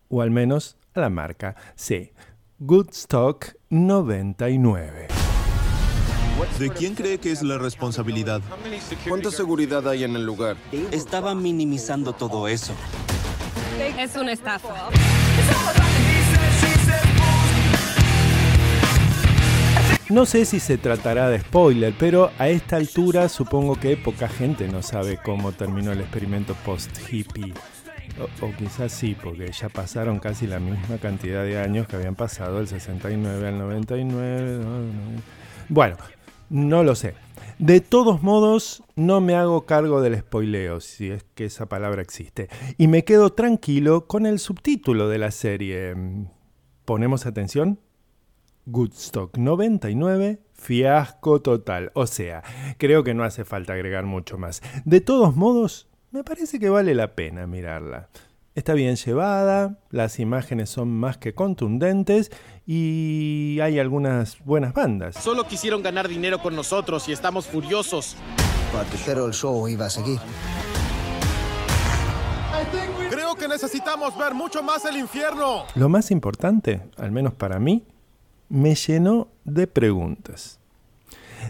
o 0.08 0.22
al 0.22 0.30
menos 0.30 0.76
a 0.94 1.00
la 1.00 1.10
marca. 1.10 1.56
Sí, 1.74 2.12
Goodstock 2.58 3.54
99. 3.70 5.08
¿De 6.58 6.70
quién 6.70 6.94
cree 6.94 7.18
que 7.18 7.30
es 7.30 7.42
la 7.42 7.58
responsabilidad? 7.58 8.40
¿Cuánta 9.08 9.30
seguridad 9.30 9.86
hay 9.88 10.04
en 10.04 10.16
el 10.16 10.24
lugar? 10.24 10.56
Estaba 10.90 11.34
minimizando 11.34 12.12
todo 12.12 12.48
eso. 12.48 12.72
Es 13.80 14.16
una 14.16 14.32
estafa. 14.32 14.90
No 20.10 20.26
sé 20.26 20.44
si 20.44 20.60
se 20.60 20.76
tratará 20.76 21.30
de 21.30 21.40
spoiler, 21.40 21.94
pero 21.98 22.30
a 22.38 22.48
esta 22.48 22.76
altura 22.76 23.30
supongo 23.30 23.76
que 23.76 23.96
poca 23.96 24.28
gente 24.28 24.68
no 24.68 24.82
sabe 24.82 25.16
cómo 25.16 25.52
terminó 25.52 25.92
el 25.92 26.00
experimento 26.00 26.54
post-hippie. 26.66 27.54
O, 28.20 28.46
o, 28.46 28.52
quizás 28.52 28.92
sí, 28.92 29.16
porque 29.20 29.50
ya 29.52 29.70
pasaron 29.70 30.18
casi 30.18 30.46
la 30.46 30.58
misma 30.58 30.98
cantidad 30.98 31.44
de 31.44 31.58
años 31.58 31.88
que 31.88 31.96
habían 31.96 32.14
pasado 32.14 32.58
del 32.58 32.68
69 32.68 33.48
al 33.48 33.58
99. 33.58 34.60
Bueno, 35.70 35.96
no 36.50 36.82
lo 36.82 36.94
sé. 36.94 37.14
De 37.58 37.80
todos 37.80 38.22
modos, 38.22 38.82
no 38.96 39.20
me 39.20 39.34
hago 39.34 39.66
cargo 39.66 40.00
del 40.00 40.18
spoileo, 40.18 40.80
si 40.80 41.10
es 41.10 41.24
que 41.34 41.44
esa 41.44 41.66
palabra 41.66 42.02
existe, 42.02 42.48
y 42.78 42.88
me 42.88 43.04
quedo 43.04 43.30
tranquilo 43.30 44.06
con 44.06 44.26
el 44.26 44.38
subtítulo 44.38 45.08
de 45.08 45.18
la 45.18 45.30
serie. 45.30 45.94
¿Ponemos 46.84 47.26
atención? 47.26 47.78
Goodstock 48.66 49.38
99, 49.38 50.40
fiasco 50.52 51.42
total. 51.42 51.90
O 51.94 52.06
sea, 52.06 52.42
creo 52.78 53.04
que 53.04 53.14
no 53.14 53.24
hace 53.24 53.44
falta 53.44 53.72
agregar 53.72 54.06
mucho 54.06 54.38
más. 54.38 54.62
De 54.84 55.00
todos 55.00 55.36
modos, 55.36 55.88
me 56.10 56.24
parece 56.24 56.58
que 56.58 56.68
vale 56.68 56.94
la 56.94 57.14
pena 57.14 57.46
mirarla. 57.46 58.08
Está 58.54 58.74
bien 58.74 58.96
llevada, 58.96 59.78
las 59.90 60.20
imágenes 60.20 60.68
son 60.68 60.90
más 60.90 61.16
que 61.16 61.34
contundentes 61.34 62.30
y 62.66 63.58
hay 63.60 63.78
algunas 63.78 64.38
buenas 64.44 64.72
bandas. 64.72 65.16
Solo 65.16 65.46
quisieron 65.46 65.82
ganar 65.82 66.08
dinero 66.08 66.40
con 66.40 66.54
nosotros 66.54 67.08
y 67.08 67.12
estamos 67.12 67.46
furiosos. 67.46 68.16
Pero 69.04 69.26
el 69.26 69.34
show 69.34 69.68
iba 69.68 69.86
a 69.86 69.90
seguir. 69.90 70.18
Creo 73.10 73.34
que 73.34 73.48
necesitamos 73.48 74.16
ver 74.16 74.34
mucho 74.34 74.62
más 74.62 74.84
el 74.84 74.96
infierno. 74.96 75.64
Lo 75.74 75.88
más 75.88 76.10
importante, 76.10 76.82
al 76.96 77.12
menos 77.12 77.34
para 77.34 77.58
mí, 77.58 77.84
me 78.48 78.74
llenó 78.74 79.28
de 79.44 79.66
preguntas. 79.66 80.58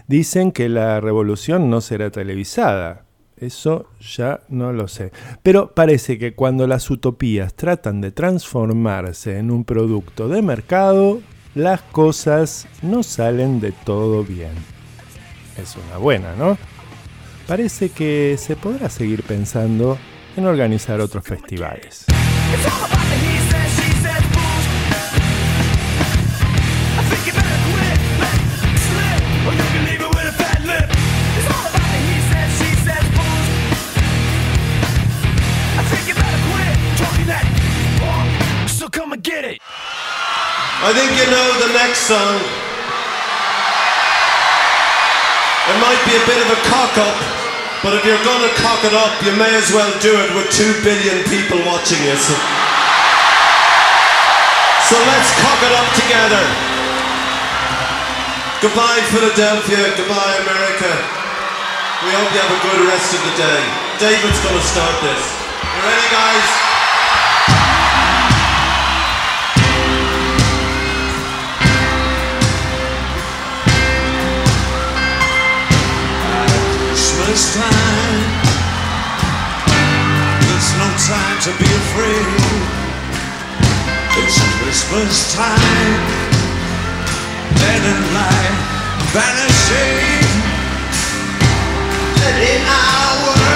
Dicen 0.07 0.51
que 0.51 0.69
la 0.69 0.99
revolución 0.99 1.69
no 1.69 1.81
será 1.81 2.09
televisada. 2.09 3.05
Eso 3.37 3.87
ya 3.99 4.41
no 4.49 4.71
lo 4.73 4.87
sé. 4.87 5.11
Pero 5.41 5.73
parece 5.73 6.17
que 6.17 6.33
cuando 6.33 6.67
las 6.67 6.89
utopías 6.89 7.53
tratan 7.53 8.01
de 8.01 8.11
transformarse 8.11 9.37
en 9.37 9.51
un 9.51 9.63
producto 9.65 10.27
de 10.27 10.41
mercado, 10.41 11.21
las 11.55 11.81
cosas 11.81 12.67
no 12.81 13.03
salen 13.03 13.59
de 13.59 13.71
todo 13.71 14.23
bien. 14.23 14.53
Es 15.61 15.75
una 15.75 15.97
buena, 15.97 16.35
¿no? 16.35 16.57
Parece 17.47 17.89
que 17.89 18.35
se 18.39 18.55
podrá 18.55 18.89
seguir 18.89 19.23
pensando 19.23 19.97
en 20.35 20.45
organizar 20.45 21.01
otros 21.01 21.23
festivales. 21.23 22.05
I 40.83 40.91
think 40.91 41.15
you 41.15 41.23
know 41.31 41.47
the 41.63 41.71
next 41.79 42.11
song. 42.11 42.43
It 45.71 45.77
might 45.79 46.01
be 46.03 46.11
a 46.11 46.23
bit 46.27 46.43
of 46.43 46.51
a 46.51 46.59
cock 46.67 46.91
up, 46.99 47.15
but 47.79 47.95
if 47.95 48.03
you're 48.03 48.19
gonna 48.27 48.51
cock 48.59 48.83
it 48.83 48.91
up, 48.91 49.15
you 49.23 49.31
may 49.39 49.47
as 49.55 49.71
well 49.71 49.87
do 50.03 50.11
it 50.11 50.35
with 50.35 50.51
two 50.51 50.75
billion 50.83 51.23
people 51.31 51.55
watching 51.63 52.03
you. 52.03 52.11
So, 52.19 52.35
so 54.91 54.99
let's 55.07 55.31
cock 55.39 55.59
it 55.63 55.71
up 55.71 55.87
together. 55.95 56.43
Goodbye, 58.59 59.07
Philadelphia. 59.07 59.87
Goodbye, 59.95 60.35
America. 60.43 60.91
We 62.03 62.11
hope 62.11 62.27
you 62.35 62.43
have 62.43 62.51
a 62.51 62.59
good 62.59 62.91
rest 62.91 63.15
of 63.15 63.23
the 63.23 63.35
day. 63.39 63.61
David's 64.03 64.43
gonna 64.43 64.59
start 64.67 64.99
this. 64.99 65.23
You 65.63 65.79
ready, 65.79 66.07
guys? 66.11 66.72
Christmas 77.33 77.55
time. 77.55 78.29
There's 80.45 80.71
no 80.77 80.89
time 81.01 81.37
to 81.41 81.51
be 81.57 81.65
afraid. 81.65 82.61
It's 84.21 84.37
Christmas 84.61 85.33
time. 85.33 86.01
Dead 87.57 87.81
and 87.89 88.05
light 88.13 88.53
vanishing. 89.17 90.29
And 92.21 92.37
in 92.53 92.61
our 92.69 93.25
world 93.25 93.52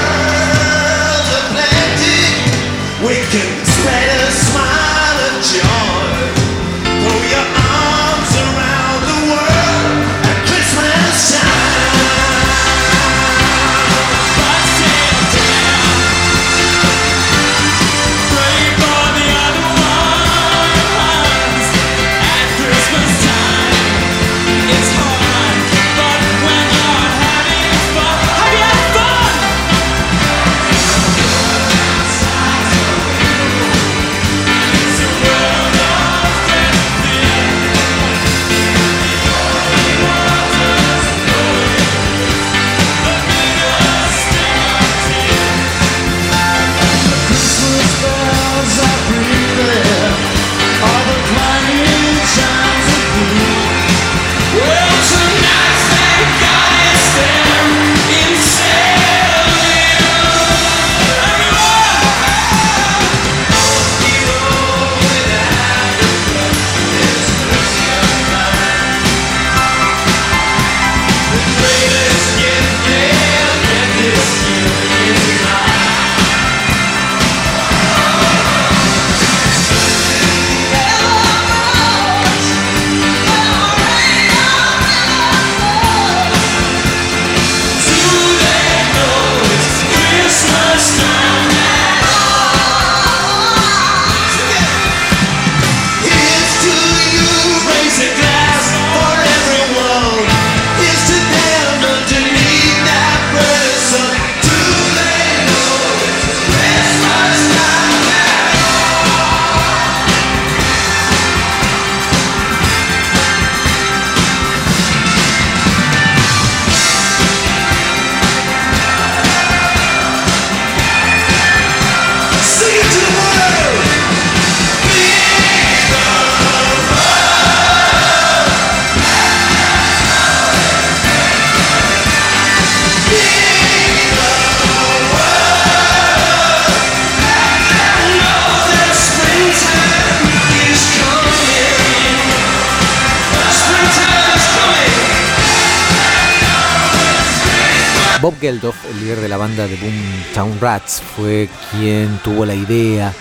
El 148.42 148.62
líder 149.00 149.20
de 149.20 149.30
la 149.30 149.38
banda 149.38 149.68
de 149.68 149.76
Boomtown 149.78 150.60
Rats, 150.62 151.02
fue 151.16 151.50
quien 151.72 152.20
tuvo 152.20 152.46
la 152.46 152.54
idea 152.54 153.12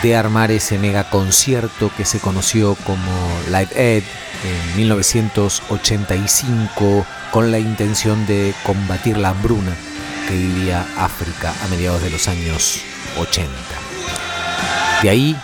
de 0.00 0.14
armar 0.14 0.52
ese 0.52 0.78
mega 0.78 1.10
concierto 1.10 1.90
que 1.96 2.04
se 2.04 2.20
conoció 2.20 2.76
como 2.86 3.10
Live 3.46 3.70
Aid 3.76 4.04
en 4.44 4.76
1985 4.76 7.04
con 7.32 7.50
la 7.50 7.58
intención 7.58 8.24
de 8.26 8.54
combatir 8.64 9.16
la 9.16 9.30
hambruna 9.30 9.74
que 10.28 10.36
vivía 10.36 10.86
África 10.98 11.52
a 11.64 11.68
mediados 11.68 12.02
de 12.02 12.10
los 12.10 12.28
años 12.28 12.80
80. 13.18 13.50
De 15.02 15.10
ahí 15.10 15.36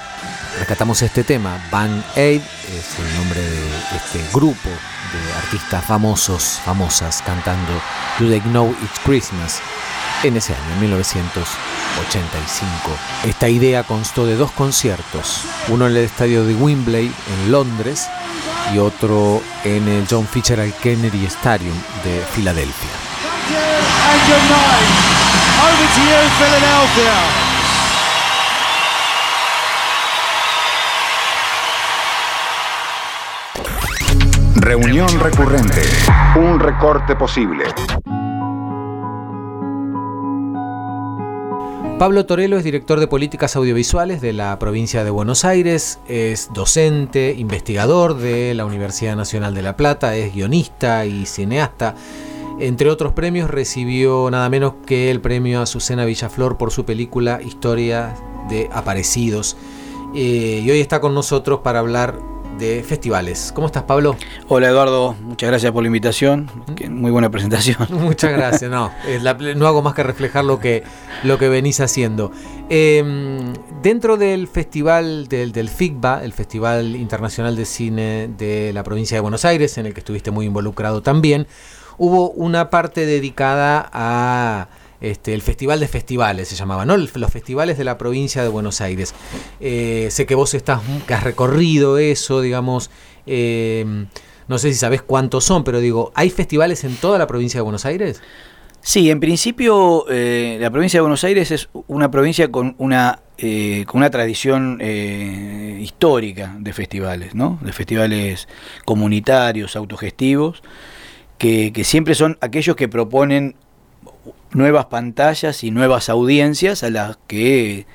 rescatamos 0.59 1.01
este 1.03 1.25
tema. 1.25 1.59
Band 1.71 2.03
Aid 2.17 2.41
es 2.69 2.99
el 2.99 3.15
nombre 3.17 3.41
de 3.41 3.69
este 3.97 4.23
grupo 4.33 4.69
de 4.69 5.33
artistas 5.39 5.85
famosos, 5.85 6.61
famosas, 6.65 7.23
cantando 7.23 7.73
Do 8.19 8.29
They 8.29 8.41
Know 8.41 8.75
It's 8.83 8.99
Christmas 9.05 9.61
en 10.23 10.37
ese 10.37 10.55
año, 10.55 10.75
en 10.75 10.81
1985. 10.81 12.91
Esta 13.25 13.49
idea 13.49 13.85
constó 13.85 14.27
de 14.27 14.37
dos 14.37 14.51
conciertos, 14.53 15.45
uno 15.69 15.87
en 15.87 15.97
el 15.97 16.05
estadio 16.05 16.45
de 16.45 16.55
Wembley 16.55 17.07
en 17.07 17.53
Londres 17.53 18.09
y 18.75 18.79
otro 18.79 19.43
en 19.65 19.89
el 19.89 20.07
John 20.09 20.27
Fitzgerald 20.27 20.75
Kennedy 20.75 21.25
Stadium 21.27 21.77
de 22.05 22.23
Filadelfia. 22.35 22.91
Reunión 34.61 35.09
recurrente. 35.19 35.81
Un 36.37 36.61
recorte 36.61 37.17
posible. 37.17 37.65
Pablo 41.99 42.27
Torello 42.27 42.59
es 42.59 42.65
director 42.65 43.01
de 43.01 43.07
políticas 43.07 43.57
audiovisuales 43.57 44.21
de 44.21 44.35
la 44.35 44.59
provincia 44.59 45.03
de 45.03 45.09
Buenos 45.09 45.47
Aires, 45.47 45.99
es 46.09 46.51
docente, 46.53 47.35
investigador 47.39 48.19
de 48.19 48.53
la 48.53 48.67
Universidad 48.67 49.17
Nacional 49.17 49.55
de 49.55 49.63
La 49.63 49.77
Plata, 49.77 50.15
es 50.15 50.35
guionista 50.35 51.07
y 51.07 51.25
cineasta. 51.25 51.95
Entre 52.59 52.91
otros 52.91 53.15
premios 53.15 53.49
recibió 53.49 54.31
nada 54.31 54.51
menos 54.51 54.75
que 54.85 55.11
el 55.11 55.23
premio 55.23 55.63
Azucena 55.63 56.05
Villaflor 56.05 56.59
por 56.59 56.71
su 56.71 56.85
película 56.85 57.41
Historia 57.43 58.15
de 58.51 58.69
Aparecidos. 58.75 59.57
Eh, 60.15 60.61
y 60.63 60.71
hoy 60.71 60.81
está 60.81 61.01
con 61.01 61.15
nosotros 61.15 61.61
para 61.61 61.79
hablar 61.79 62.21
de 62.61 62.85
festivales. 62.85 63.53
¿Cómo 63.55 63.67
estás, 63.67 63.85
Pablo? 63.85 64.17
Hola, 64.47 64.69
Eduardo. 64.69 65.17
Muchas 65.23 65.49
gracias 65.49 65.73
por 65.73 65.83
la 65.83 65.87
invitación. 65.87 66.51
Muy 66.91 67.11
buena 67.11 67.31
presentación. 67.31 67.89
Muchas 67.91 68.33
gracias. 68.33 68.71
No, 68.71 68.93
la, 69.23 69.35
no 69.35 69.67
hago 69.67 69.81
más 69.83 69.95
que 69.95 70.03
reflejar 70.03 70.45
lo 70.45 70.61
que, 70.61 70.85
lo 71.25 71.39
que 71.39 71.49
venís 71.49 71.81
haciendo. 71.81 72.31
Eh, 72.69 73.03
dentro 73.83 74.19
del 74.19 74.47
festival 74.47 75.27
del, 75.27 75.53
del 75.53 75.71
FICBA, 75.71 76.23
el 76.23 76.35
Festival 76.35 76.95
Internacional 76.97 77.57
de 77.57 77.65
Cine 77.65 78.29
de 78.37 78.73
la 78.75 78.85
provincia 78.85 79.17
de 79.17 79.23
Buenos 79.23 79.47
Aires, 79.47 79.79
en 79.79 79.87
el 79.87 79.95
que 79.95 80.01
estuviste 80.01 80.31
muy 80.31 80.45
involucrado 80.45 81.03
también, 81.03 81.47
hubo 81.97 82.31
una 82.31 82.69
parte 82.69 83.07
dedicada 83.07 83.89
a 83.91 84.69
este, 85.01 85.33
el 85.33 85.43
Festival 85.43 85.81
de 85.81 85.89
Festivales 85.89 86.49
se 86.49 86.57
llamaba, 86.57 86.85
¿no? 86.85 86.97
Los 86.97 87.11
festivales 87.31 87.79
de 87.79 87.85
la 87.85 87.97
provincia 87.97 88.43
de 88.43 88.49
Buenos 88.49 88.81
Aires. 88.81 89.15
Eh, 89.61 90.09
sé 90.11 90.27
que 90.27 90.35
vos 90.35 90.53
estás, 90.55 90.81
que 91.07 91.15
has 91.15 91.25
recorrido 91.25 91.99
eso, 91.99 92.41
digamos. 92.41 92.91
eh, 93.27 94.07
no 94.49 94.59
sé 94.59 94.73
si 94.73 94.79
sabés 94.79 95.01
cuántos 95.01 95.45
son, 95.45 95.63
pero 95.63 95.79
digo, 95.79 96.11
¿hay 96.17 96.29
festivales 96.29 96.83
en 96.83 96.97
toda 96.97 97.19
la 97.19 97.29
provincia 97.29 97.59
de 97.59 97.63
Buenos 97.63 97.85
Aires? 97.87 98.21
Sí, 98.81 99.09
en 99.09 99.21
principio 99.21 100.07
eh, 100.11 100.59
la 100.61 100.71
provincia 100.71 100.99
de 100.99 101.03
Buenos 101.03 101.23
Aires 101.23 101.53
es 101.53 101.69
una 101.87 102.11
provincia 102.11 102.51
con 102.51 102.75
una, 102.79 103.21
con 103.87 103.99
una 103.99 104.11
tradición 104.11 104.81
histórica 105.81 106.57
de 106.59 106.73
festivales, 106.73 107.35
¿no? 107.35 107.61
De 107.63 107.73
festivales 107.73 108.49
comunitarios, 108.85 109.77
autogestivos, 109.77 110.63
que 111.39 111.83
siempre 111.85 112.17
son 112.17 112.37
aquellos 112.41 112.75
que 112.75 112.89
proponen 112.89 113.55
nuevas 114.53 114.87
pantallas 114.87 115.65
y 115.65 115.71
nuevas 115.71 116.09
audiencias 116.09 116.83
a 116.83 116.91
las 116.91 117.19
que 117.27 117.87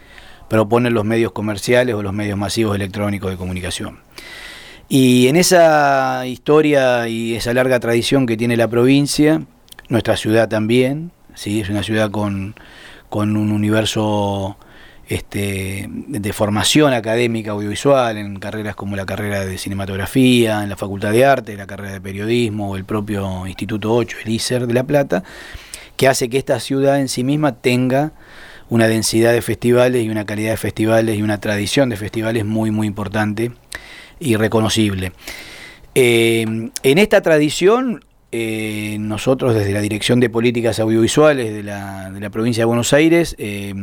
proponen 0.50 0.94
los 0.94 1.06
medios 1.06 1.32
comerciales 1.32 1.96
o 1.96 2.04
los 2.04 2.14
medios 2.14 2.38
masivos 2.38 2.76
electrónicos 2.76 3.32
de 3.32 3.38
comunicación. 3.38 4.00
Y 4.88 5.28
en 5.28 5.36
esa 5.36 6.28
historia 6.28 7.08
y 7.08 7.36
esa 7.36 7.54
larga 7.54 7.80
tradición 7.80 8.26
que 8.26 8.38
tiene 8.38 8.56
la 8.56 8.68
provincia, 8.68 9.42
nuestra 9.90 10.16
ciudad 10.16 10.48
también, 10.48 11.12
¿sí? 11.34 11.62
es 11.62 11.70
una 11.70 11.82
ciudad 11.82 12.12
con, 12.12 12.56
con 13.10 13.36
un 13.36 13.52
universo 13.52 14.58
este, 15.08 15.88
de 15.90 16.34
formación 16.34 16.94
académica 16.94 17.52
audiovisual 17.52 18.18
en 18.18 18.40
carreras 18.40 18.76
como 18.76 18.96
la 18.96 19.06
carrera 19.06 19.46
de 19.46 19.58
cinematografía, 19.58 20.64
en 20.64 20.70
la 20.70 20.76
Facultad 20.76 21.12
de 21.12 21.26
Arte, 21.26 21.56
la 21.56 21.68
carrera 21.68 21.94
de 21.94 22.02
periodismo 22.02 22.72
o 22.72 22.76
el 22.76 22.86
propio 22.86 23.46
Instituto 23.48 23.94
8, 23.94 24.18
el 24.26 24.32
ICER 24.32 24.68
de 24.68 24.74
La 24.74 24.84
Plata, 24.84 25.24
que 25.98 26.08
hace 26.08 26.30
que 26.30 26.38
esta 26.38 26.60
ciudad 26.60 27.00
en 27.00 27.08
sí 27.08 27.24
misma 27.24 27.54
tenga 27.54 28.14
una 28.70 28.88
densidad 28.88 29.34
de 29.34 29.42
festivales 29.42 30.04
y 30.04 30.10
una 30.10 30.26
calidad 30.26 30.52
de 30.52 30.58
festivales 30.58 31.18
y 31.18 31.22
una 31.22 31.40
tradición 31.40 31.90
de 31.90 31.98
festivales 31.98 32.46
muy 32.46 32.72
muy 32.72 32.88
importante 32.88 33.52
y 34.20 34.36
reconocible. 34.36 35.12
Eh, 35.94 36.46
en 36.84 36.98
esta 36.98 37.22
tradición, 37.22 38.04
eh, 38.32 38.98
nosotros 39.00 39.54
desde 39.54 39.72
la 39.72 39.82
Dirección 39.82 40.20
de 40.20 40.30
Políticas 40.30 40.80
Audiovisuales 40.80 41.54
de 41.54 41.64
la, 41.64 42.12
de 42.12 42.20
la 42.20 42.30
provincia 42.30 42.62
de 42.62 42.66
Buenos 42.66 42.92
Aires 42.92 43.36
eh, 43.38 43.74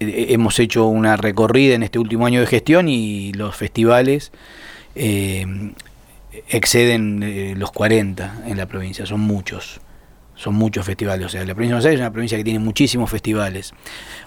hemos 0.00 0.58
hecho 0.58 0.86
una 0.86 1.16
recorrida 1.16 1.74
en 1.74 1.82
este 1.82 1.98
último 1.98 2.26
año 2.26 2.40
de 2.40 2.46
gestión 2.46 2.88
y 2.88 3.32
los 3.32 3.54
festivales 3.56 4.32
exceden 6.48 7.58
los 7.58 7.70
40 7.70 8.42
en 8.46 8.56
la 8.56 8.66
provincia, 8.66 9.06
son 9.06 9.20
muchos 9.20 9.80
son 10.36 10.54
muchos 10.54 10.86
festivales. 10.86 11.26
O 11.26 11.28
sea, 11.28 11.44
la 11.44 11.54
provincia 11.54 11.74
de 11.74 11.80
Buenos 11.80 11.84
Aires 11.86 12.00
es 12.00 12.02
una 12.02 12.12
provincia 12.12 12.38
que 12.38 12.44
tiene 12.44 12.60
muchísimos 12.60 13.10
festivales. 13.10 13.72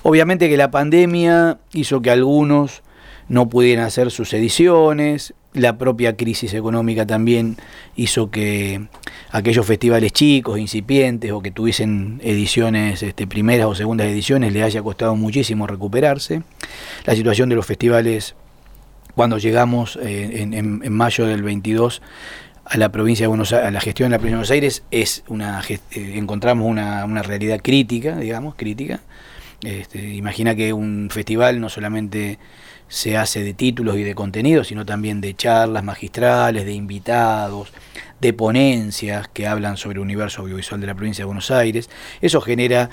Obviamente 0.04 0.50
que 0.50 0.58
la 0.58 0.72
pandemia 0.72 1.60
hizo 1.74 2.02
que 2.02 2.12
algunos 2.12 2.84
no 3.30 3.48
pudieran 3.48 3.86
hacer 3.86 4.12
sus 4.12 4.34
ediciones, 4.34 5.34
la 5.54 5.78
propia 5.78 6.16
crisis 6.16 6.54
económica 6.54 7.06
también 7.06 7.58
hizo 7.96 8.30
que 8.30 8.88
aquellos 9.32 9.66
festivales 9.66 10.12
chicos, 10.12 10.60
incipientes 10.60 11.32
o 11.32 11.42
que 11.42 11.52
tuviesen 11.52 12.22
ediciones, 12.24 13.02
este, 13.02 13.26
primeras 13.26 13.68
o 13.68 13.76
segundas 13.76 14.08
ediciones, 14.08 14.54
les 14.54 14.64
haya 14.64 14.84
costado 14.84 15.16
muchísimo 15.16 15.66
recuperarse. 15.66 16.44
La 17.06 17.16
situación 17.16 17.50
de 17.50 17.56
los 17.56 17.66
festivales, 17.66 18.36
cuando 19.16 19.38
llegamos 19.38 19.98
eh, 20.02 20.42
en, 20.42 20.54
en, 20.54 20.94
mayo 20.94 21.26
del 21.26 21.42
22, 21.42 22.02
a 22.70 22.78
la 22.78 22.92
provincia 22.92 23.24
de 23.24 23.28
Buenos 23.28 23.52
Aires, 23.52 23.68
a 23.68 23.72
la 23.72 23.82
gestión 23.82 24.10
de 24.10 24.12
la 24.12 24.20
provincia 24.20 24.36
de 24.36 24.38
Buenos 24.38 24.52
Aires 24.52 24.84
es 24.92 25.24
una 25.28 25.62
eh, 25.68 25.80
encontramos 26.16 26.70
una, 26.70 27.04
una, 27.04 27.24
realidad 27.24 27.60
crítica, 27.64 28.16
digamos, 28.18 28.54
crítica. 28.56 29.02
Este, 29.62 30.14
imagina 30.14 30.56
que 30.56 30.72
un 30.72 31.10
festival 31.12 31.60
no 31.60 31.68
solamente 31.68 32.38
se 32.88 33.18
hace 33.18 33.44
de 33.44 33.54
títulos 33.54 33.98
y 33.98 34.04
de 34.04 34.16
contenidos, 34.16 34.68
sino 34.68 34.86
también 34.86 35.20
de 35.20 35.36
charlas 35.36 35.84
magistrales, 35.84 36.66
de 36.66 36.74
invitados, 36.74 37.72
de 38.22 38.34
ponencias 38.34 39.28
que 39.28 39.48
hablan 39.48 39.76
sobre 39.78 39.96
el 39.96 40.02
universo 40.02 40.44
audiovisual 40.44 40.80
de 40.80 40.88
la 40.88 40.96
provincia 40.96 41.24
de 41.24 41.28
Buenos 41.28 41.50
Aires. 41.52 41.90
Eso 42.22 42.40
genera 42.40 42.90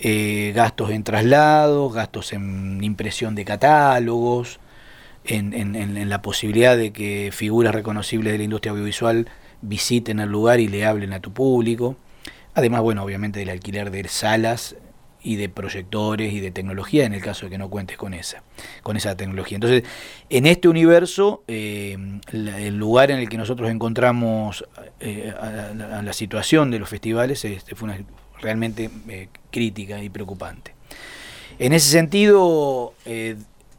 eh, 0.00 0.52
gastos 0.54 0.90
en 0.90 1.04
traslados, 1.04 1.92
gastos 1.92 2.32
en 2.32 2.82
impresión 2.82 3.36
de 3.36 3.44
catálogos, 3.44 4.58
en, 5.24 6.08
la 6.08 6.22
posibilidad 6.22 6.76
de 6.76 6.92
que 6.92 7.30
figuras 7.32 7.74
reconocibles 7.74 8.32
de 8.32 8.38
la 8.38 8.44
industria 8.44 8.72
audiovisual 8.72 9.28
visiten 9.62 10.20
el 10.20 10.30
lugar 10.30 10.60
y 10.60 10.68
le 10.68 10.84
hablen 10.84 11.12
a 11.12 11.20
tu 11.20 11.32
público. 11.32 11.96
Además, 12.54 12.82
bueno, 12.82 13.02
obviamente 13.02 13.38
del 13.38 13.50
alquiler 13.50 13.90
de 13.90 14.08
salas 14.08 14.76
y 15.22 15.36
de 15.36 15.48
proyectores 15.48 16.32
y 16.32 16.40
de 16.40 16.50
tecnología 16.50 17.04
en 17.04 17.12
el 17.12 17.20
caso 17.20 17.46
de 17.46 17.50
que 17.50 17.58
no 17.58 17.68
cuentes 17.68 17.96
con 17.96 18.14
esa, 18.14 18.42
con 18.82 18.96
esa 18.96 19.16
tecnología. 19.16 19.56
Entonces, 19.56 19.84
en 20.30 20.46
este 20.46 20.68
universo, 20.68 21.44
eh, 21.46 21.96
el 22.32 22.76
lugar 22.76 23.10
en 23.10 23.18
el 23.18 23.28
que 23.28 23.36
nosotros 23.36 23.70
encontramos 23.70 24.64
eh, 24.98 25.32
la, 25.76 26.12
situación 26.14 26.70
de 26.70 26.78
los 26.78 26.88
festivales 26.88 27.46
fue 27.74 27.88
una, 27.88 27.98
realmente 28.40 28.90
eh, 29.08 29.28
crítica 29.50 30.02
y 30.02 30.08
preocupante. 30.08 30.74
En 31.58 31.74
ese 31.74 31.90
sentido, 31.90 32.94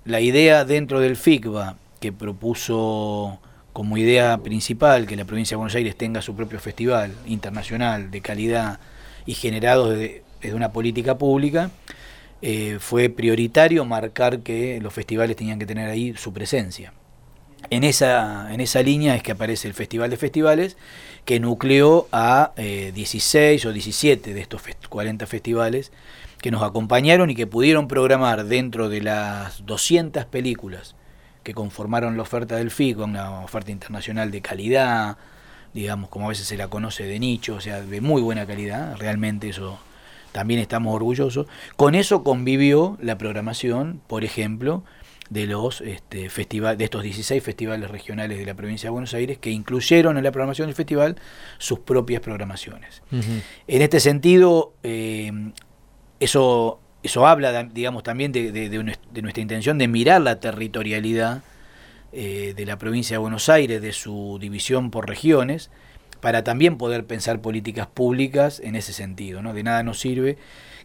la 0.06 0.22
idea 0.22 0.66
dentro 0.66 1.00
del 1.00 1.16
FICBA 1.16 1.76
que 2.00 2.12
propuso 2.12 3.40
como 3.74 3.98
idea 3.98 4.38
principal 4.40 5.06
que 5.06 5.16
la 5.16 5.26
provincia 5.26 5.56
de 5.56 5.60
Buenos 5.60 5.76
Aires 5.76 5.96
tenga 5.96 6.22
su 6.22 6.36
propio 6.36 6.60
festival 6.60 7.14
internacional 7.26 8.12
de 8.12 8.22
calidad 8.22 8.80
y 9.26 9.34
generado 9.36 9.90
desde, 9.90 10.24
una 10.54 10.72
política 10.72 11.18
pública, 11.18 11.70
eh, 12.42 12.78
fue 12.80 13.10
prioritario 13.10 13.86
marcar 13.86 14.40
que 14.40 14.80
los 14.82 14.92
festivales 14.92 15.36
tenían 15.36 15.60
que 15.60 15.68
tener 15.68 15.88
ahí 15.90 16.16
su 16.18 16.34
presencia. 16.34 16.94
En 17.70 17.84
esa, 17.84 18.52
en 18.52 18.60
esa 18.60 18.82
línea 18.82 19.16
es 19.16 19.22
que 19.22 19.34
aparece 19.34 19.68
el 19.68 19.76
Festival 19.76 20.10
de 20.10 20.18
Festivales, 20.18 20.78
que 21.26 21.40
nucleó 21.40 22.08
a 22.12 22.54
eh, 22.58 22.92
16 22.96 23.66
o 23.68 23.72
17 23.72 24.34
de 24.34 24.42
estos 24.42 24.62
fest 24.64 24.88
40 24.88 25.28
festivales 25.28 25.92
que 26.42 26.52
nos 26.52 26.64
acompañaron 26.64 27.30
y 27.30 27.36
que 27.36 27.48
pudieron 27.48 27.88
programar 27.88 28.46
dentro 28.46 28.90
de 28.90 29.02
las 29.02 29.66
200 29.66 30.26
películas 30.26 30.96
que 31.44 31.54
conformaron 31.54 32.18
la 32.18 32.24
oferta 32.24 32.56
del 32.56 32.72
FICO, 32.72 33.04
una 33.04 33.42
oferta 33.42 33.72
internacional 33.72 34.32
de 34.32 34.42
calidad, 34.42 35.18
digamos, 35.74 36.10
como 36.10 36.26
a 36.26 36.30
veces 36.30 36.48
se 36.48 36.58
la 36.58 36.68
conoce 36.68 37.04
de 37.04 37.20
nicho, 37.20 37.56
o 37.56 37.62
sea, 37.62 37.82
de 37.82 38.02
muy 38.02 38.22
buena 38.22 38.46
calidad, 38.46 38.98
realmente 38.98 39.50
eso 39.50 39.80
también 40.32 40.60
estamos 40.60 40.96
orgullosos. 40.96 41.48
Con 41.76 41.96
eso 41.96 42.24
convivió 42.24 42.98
la 43.02 43.18
programación, 43.18 44.02
por 44.08 44.24
ejemplo, 44.24 44.84
de 45.30 45.46
los 45.46 45.80
este, 45.82 46.28
de 46.28 46.84
estos 46.84 47.04
16 47.04 47.42
festivales 47.42 47.90
regionales 47.90 48.38
de 48.38 48.46
la 48.46 48.54
provincia 48.54 48.88
de 48.88 48.92
Buenos 48.92 49.14
Aires 49.14 49.38
que 49.38 49.50
incluyeron 49.50 50.18
en 50.18 50.26
la 50.26 50.32
programación 50.32 50.68
del 50.68 50.76
festival 50.76 51.16
sus 51.58 51.80
propias 51.80 52.22
programaciones. 52.22 53.02
En 53.12 53.82
este 53.82 54.02
sentido, 54.02 54.74
eh, 54.84 55.32
eso, 56.22 56.80
eso 57.04 57.28
habla, 57.28 57.64
digamos, 57.64 58.04
también 58.04 58.32
de, 58.32 58.52
de 58.52 59.22
nuestra 59.22 59.42
intención 59.42 59.78
de 59.78 59.90
mirar 59.90 60.22
la 60.22 60.40
territorialidad 60.40 61.44
eh, 62.14 62.54
de 62.58 62.66
la 62.66 62.78
provincia 62.78 63.14
de 63.16 63.20
Buenos 63.20 63.48
Aires, 63.48 63.82
de 63.82 63.94
su 63.94 64.38
división 64.42 64.92
por 64.92 65.08
regiones, 65.08 65.72
para 66.20 66.44
también 66.44 66.78
poder 66.78 67.06
pensar 67.06 67.42
políticas 67.42 67.88
públicas 67.88 68.60
en 68.64 68.76
ese 68.76 68.92
sentido. 68.92 69.42
¿no? 69.42 69.54
De 69.54 69.64
nada 69.64 69.82
nos 69.84 70.02
sirve 70.02 70.38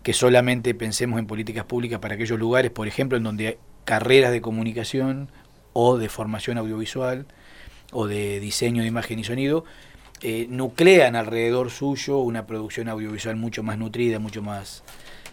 que 0.04 0.12
solamente 0.12 0.72
pensemos 0.72 1.18
en 1.18 1.26
políticas 1.26 1.64
públicas 1.64 1.98
para 1.98 2.14
aquellos 2.14 2.38
lugares, 2.38 2.70
por 2.70 2.86
ejemplo, 2.86 3.18
en 3.18 3.24
donde 3.24 3.46
hay 3.48 3.56
carreras 3.84 4.30
de 4.30 4.40
comunicación 4.40 5.28
o 5.72 5.98
de 5.98 6.08
formación 6.08 6.58
audiovisual 6.58 7.26
o 7.90 8.06
de 8.06 8.38
diseño 8.38 8.82
de 8.82 8.88
imagen 8.88 9.18
y 9.18 9.24
sonido, 9.24 9.64
eh, 10.22 10.46
nuclean 10.48 11.16
alrededor 11.16 11.70
suyo 11.70 12.18
una 12.18 12.46
producción 12.46 12.88
audiovisual 12.88 13.34
mucho 13.34 13.64
más 13.64 13.78
nutrida, 13.78 14.20
mucho 14.20 14.42
más, 14.42 14.84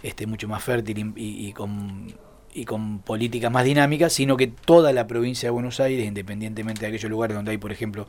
este, 0.03 0.27
mucho 0.27 0.47
más 0.47 0.63
fértil 0.63 1.13
y, 1.15 1.53
con, 1.53 2.13
y 2.53 2.65
con 2.65 2.99
políticas 2.99 3.51
más 3.51 3.63
dinámicas, 3.63 4.13
sino 4.13 4.37
que 4.37 4.47
toda 4.47 4.93
la 4.93 5.07
provincia 5.07 5.47
de 5.47 5.51
Buenos 5.51 5.79
Aires, 5.79 6.05
independientemente 6.05 6.81
de 6.81 6.87
aquellos 6.87 7.09
lugares 7.09 7.35
donde 7.35 7.51
hay, 7.51 7.57
por 7.57 7.71
ejemplo, 7.71 8.07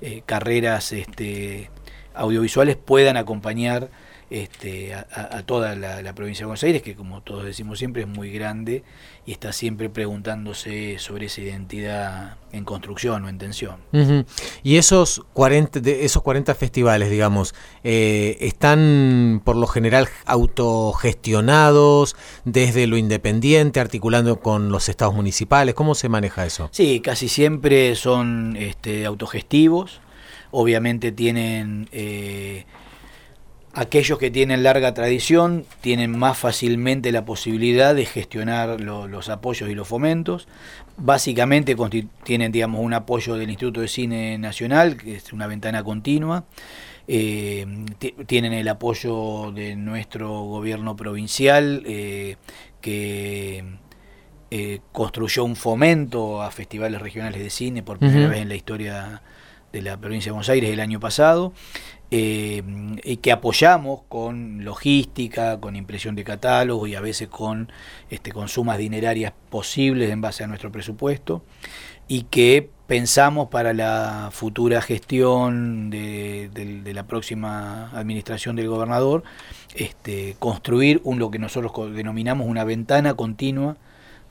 eh, 0.00 0.22
carreras 0.24 0.92
este, 0.92 1.70
audiovisuales, 2.14 2.76
puedan 2.76 3.16
acompañar 3.16 3.90
este, 4.42 4.94
a, 4.94 5.06
a- 5.12 5.42
toda 5.44 5.76
la, 5.76 6.02
la 6.02 6.14
provincia 6.14 6.42
de 6.42 6.46
Buenos 6.46 6.62
Aires, 6.64 6.82
que 6.82 6.94
como 6.94 7.20
todos 7.22 7.44
decimos 7.44 7.78
siempre 7.78 8.02
es 8.02 8.08
muy 8.08 8.30
grande 8.32 8.82
y 9.26 9.32
está 9.32 9.52
siempre 9.52 9.88
preguntándose 9.88 10.98
sobre 10.98 11.26
esa 11.26 11.40
identidad 11.40 12.36
en 12.52 12.64
construcción 12.64 13.24
o 13.24 13.28
en 13.28 13.38
tensión. 13.38 13.76
Y 14.62 14.76
esos 14.76 15.22
40, 15.34 15.80
de 15.80 16.04
esos 16.04 16.22
40 16.22 16.54
festivales, 16.54 17.10
digamos, 17.10 17.54
eh, 17.84 18.36
¿están 18.40 19.40
por 19.44 19.56
lo 19.56 19.66
general 19.66 20.08
autogestionados 20.24 22.16
desde 22.44 22.86
lo 22.86 22.96
independiente, 22.96 23.80
articulando 23.80 24.40
con 24.40 24.70
los 24.70 24.88
estados 24.88 25.14
municipales? 25.14 25.74
¿Cómo 25.74 25.94
se 25.94 26.08
maneja 26.08 26.44
eso? 26.46 26.68
Sí, 26.72 27.00
casi 27.00 27.28
siempre 27.28 27.94
son 27.94 28.56
este, 28.58 29.04
autogestivos. 29.06 30.00
Obviamente 30.50 31.10
tienen 31.12 31.88
eh, 31.92 32.64
aquellos 33.74 34.18
que 34.18 34.30
tienen 34.30 34.62
larga 34.62 34.94
tradición, 34.94 35.64
tienen 35.80 36.16
más 36.16 36.38
fácilmente 36.38 37.10
la 37.12 37.24
posibilidad 37.24 37.94
de 37.94 38.06
gestionar 38.06 38.80
lo- 38.80 39.08
los 39.08 39.28
apoyos 39.28 39.68
y 39.68 39.74
los 39.74 39.88
fomentos. 39.88 40.46
Básicamente 40.96 41.76
tienen, 42.22 42.52
digamos, 42.52 42.80
un 42.80 42.94
apoyo 42.94 43.34
del 43.34 43.50
Instituto 43.50 43.80
de 43.80 43.88
Cine 43.88 44.38
Nacional, 44.38 44.96
que 44.96 45.16
es 45.16 45.32
una 45.32 45.46
ventana 45.48 45.82
continua. 45.82 46.44
Eh, 47.08 47.66
ti- 47.98 48.14
tienen 48.26 48.52
el 48.52 48.68
apoyo 48.68 49.50
de 49.52 49.74
nuestro 49.76 50.28
gobierno 50.42 50.94
provincial, 50.96 51.82
eh, 51.86 52.36
que 52.80 53.64
eh, 54.50 54.80
construyó 54.92 55.44
un 55.44 55.56
fomento 55.56 56.40
a 56.40 56.50
festivales 56.52 57.02
regionales 57.02 57.42
de 57.42 57.50
cine 57.50 57.82
por 57.82 57.98
primera 57.98 58.28
vez 58.28 58.40
en 58.42 58.48
la 58.48 58.54
historia 58.54 59.22
de 59.72 59.82
la 59.82 59.96
provincia 59.96 60.28
de 60.30 60.32
Buenos 60.32 60.48
Aires 60.48 60.70
el 60.70 60.78
año 60.78 61.00
pasado, 61.00 61.52
eh, 62.10 62.62
y 63.02 63.16
que 63.18 63.32
apoyamos 63.32 64.02
con 64.08 64.64
logística, 64.64 65.60
con 65.60 65.76
impresión 65.76 66.14
de 66.14 66.24
catálogo 66.24 66.86
y 66.86 66.94
a 66.94 67.00
veces 67.00 67.28
con, 67.28 67.72
este, 68.10 68.32
con 68.32 68.48
sumas 68.48 68.78
dinerarias 68.78 69.32
posibles 69.50 70.10
en 70.10 70.20
base 70.20 70.44
a 70.44 70.46
nuestro 70.46 70.70
presupuesto, 70.70 71.42
y 72.06 72.22
que 72.22 72.70
pensamos 72.86 73.48
para 73.48 73.72
la 73.72 74.28
futura 74.32 74.82
gestión 74.82 75.90
de, 75.90 76.50
la 76.92 77.04
próxima 77.04 77.90
administración 77.90 78.56
del 78.56 78.68
gobernador, 78.68 79.24
este, 79.74 80.36
construir 80.38 81.00
un, 81.04 81.18
lo 81.18 81.30
que 81.30 81.38
nosotros 81.38 81.72
denominamos 81.94 82.46
una 82.46 82.64
ventana 82.64 83.14
continua 83.14 83.76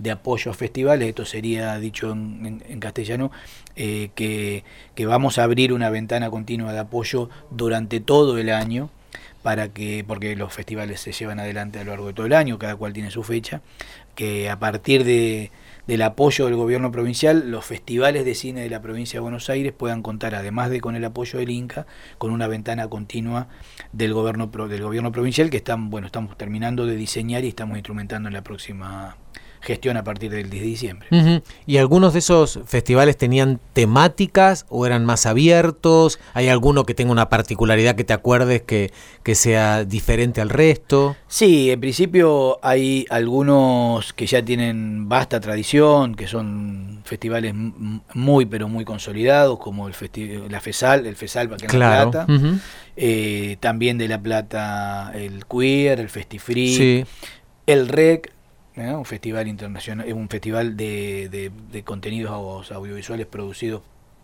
de 0.03 0.11
apoyo 0.11 0.51
a 0.51 0.53
festivales, 0.53 1.07
esto 1.07 1.25
sería 1.25 1.77
dicho 1.79 2.11
en, 2.11 2.79
castellano, 2.79 3.31
eh, 3.75 4.09
que, 4.15 4.63
que 4.95 5.05
vamos 5.05 5.39
a 5.39 5.43
abrir 5.43 5.71
una 5.71 5.89
ventana 5.89 6.29
continua 6.29 6.73
de 6.73 6.79
apoyo 6.79 7.29
durante 7.49 8.01
todo 8.01 8.37
el 8.37 8.49
año, 8.49 8.89
para 9.43 9.69
que, 9.69 10.03
porque 10.05 10.35
los 10.35 10.53
festivales 10.53 10.99
se 10.99 11.13
llevan 11.13 11.39
adelante 11.39 11.79
a 11.79 11.83
lo 11.83 11.91
largo 11.91 12.07
de 12.07 12.13
todo 12.13 12.25
el 12.25 12.33
año, 12.33 12.59
cada 12.59 12.75
cual 12.75 12.93
tiene 12.93 13.11
su 13.11 13.23
fecha, 13.23 13.61
que 14.15 14.49
a 14.49 14.59
partir 14.59 15.05
de, 15.05 15.51
del 15.87 16.01
apoyo 16.01 16.45
del 16.45 16.55
gobierno 16.55 16.91
provincial, 16.91 17.49
los 17.49 17.65
festivales 17.65 18.25
de 18.25 18.35
cine 18.35 18.61
de 18.61 18.69
la 18.69 18.81
provincia 18.81 19.17
de 19.17 19.21
Buenos 19.21 19.49
Aires 19.49 19.71
puedan 19.71 20.01
contar, 20.01 20.35
además 20.35 20.69
de 20.69 20.81
con 20.81 20.95
el 20.95 21.03
apoyo 21.05 21.39
del 21.39 21.49
Inca, 21.49 21.85
con 22.17 22.31
una 22.31 22.47
ventana 22.47 22.89
continua 22.89 23.47
del 23.93 24.13
gobierno 24.13 24.47
del 24.47 24.81
gobierno 24.81 25.11
provincial 25.13 25.49
que 25.49 25.57
están, 25.57 25.89
bueno, 25.89 26.07
estamos 26.07 26.37
terminando 26.37 26.85
de 26.85 26.95
diseñar 26.95 27.43
y 27.45 27.49
estamos 27.49 27.77
instrumentando 27.77 28.27
en 28.27 28.33
la 28.33 28.43
próxima 28.43 29.17
gestión 29.63 29.95
a 29.97 30.03
partir 30.03 30.29
del 30.29 30.49
10 30.49 30.61
de 30.63 30.67
diciembre. 30.69 31.07
¿Y 31.65 31.77
algunos 31.77 32.11
de 32.13 32.19
esos 32.19 32.59
festivales 32.65 33.15
tenían 33.17 33.59
temáticas 33.71 34.65
o 34.69 34.85
eran 34.85 35.05
más 35.05 35.25
abiertos? 35.25 36.19
¿Hay 36.33 36.49
alguno 36.49 36.85
que 36.85 36.93
tenga 36.93 37.11
una 37.13 37.29
particularidad 37.29 37.95
que 37.95 38.03
te 38.03 38.11
acuerdes 38.13 38.61
que, 38.63 38.91
que 39.23 39.35
sea 39.35 39.85
diferente 39.85 40.41
al 40.41 40.49
resto? 40.49 41.15
Sí, 41.27 41.71
en 41.71 41.79
principio 41.79 42.59
hay 42.61 43.05
algunos 43.09 44.11
que 44.13 44.25
ya 44.27 44.43
tienen 44.43 45.07
vasta 45.07 45.39
tradición, 45.39 46.15
que 46.15 46.27
son 46.27 46.99
festivales 47.05 47.53
muy 48.13 48.45
pero 48.45 48.67
muy 48.67 48.83
consolidados, 48.83 49.59
como 49.59 49.87
el 49.87 49.93
la 50.49 50.59
FESAL, 50.59 51.05
el 51.05 51.15
FESAL 51.15 51.49
en 51.51 51.57
Claro, 51.69 52.11
La 52.13 52.25
Plata, 52.25 52.59
eh, 52.97 53.57
también 53.61 53.97
de 53.97 54.07
La 54.07 54.21
Plata 54.21 55.11
el 55.15 55.45
Queer, 55.45 55.99
el 56.01 56.09
Festifree, 56.09 56.75
Sí. 56.77 57.05
el 57.65 57.87
REC, 57.87 58.31
un 58.75 59.05
festival 59.05 59.47
internacional, 59.47 60.07
es 60.07 60.13
un 60.13 60.29
festival 60.29 60.75
de, 60.77 61.29
de- 61.29 61.51
de 61.71 61.83
contenidos 61.83 62.71
audiovisuales 62.71 63.25
producidos 63.27 63.81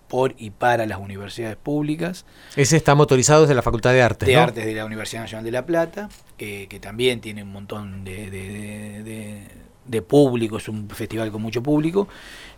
por 0.08 0.34
y 0.40 0.50
para 0.50 0.88
las 0.88 0.98
universidades 1.00 1.56
públicas 1.56 2.26
Ese 2.56 2.76
está 2.78 2.96
motorizado 2.96 3.42
desde 3.42 3.54
la 3.54 3.62
Facultad 3.62 3.92
de 3.94 4.02
Artes, 4.02 4.28
de 4.28 4.34
¿no? 4.36 4.42
Artes 4.42 4.66
de 4.66 4.74
la 4.74 4.86
Universidad 4.86 5.22
Nacional 5.22 5.46
de 5.46 5.52
La 5.52 5.66
Plata, 5.68 6.10
que, 6.36 6.68
que 6.68 6.80
también 6.80 7.22
tiene 7.22 7.44
un 7.44 7.52
montón 7.52 8.04
de, 8.04 8.30
de- 8.32 9.04
de- 9.04 9.48
de- 9.90 10.02
público, 10.02 10.58
es 10.58 10.68
un 10.70 10.90
festival 10.90 11.32
con 11.32 11.42
mucho 11.42 11.62
público. 11.64 12.08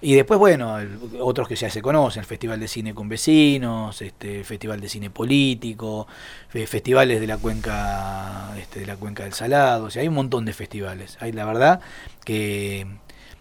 Y 0.02 0.16
después, 0.16 0.40
bueno, 0.40 0.78
otros 1.20 1.48
que 1.48 1.56
ya 1.56 1.70
se 1.70 1.82
conocen, 1.82 2.22
el 2.22 2.26
Festival 2.26 2.60
de 2.60 2.68
Cine 2.68 2.94
con 2.94 3.08
Vecinos, 3.10 4.02
este, 4.02 4.40
el 4.40 4.46
Festival 4.46 4.80
de 4.82 4.90
Cine 4.90 5.10
Político, 5.10 6.08
fe- 6.50 6.68
festivales 6.68 7.20
de 7.22 7.28
la 7.28 7.38
cuenca, 7.38 8.54
este, 8.58 8.80
de 8.82 8.86
la 8.88 8.96
cuenca 8.98 9.24
del 9.24 9.34
Salado, 9.34 9.86
o 9.86 9.90
sea, 9.90 10.02
hay 10.02 10.08
un 10.08 10.16
montón 10.16 10.46
de 10.46 10.54
festivales. 10.54 11.18
Hay 11.20 11.32
la 11.32 11.46
verdad 11.46 11.82
que 12.26 12.88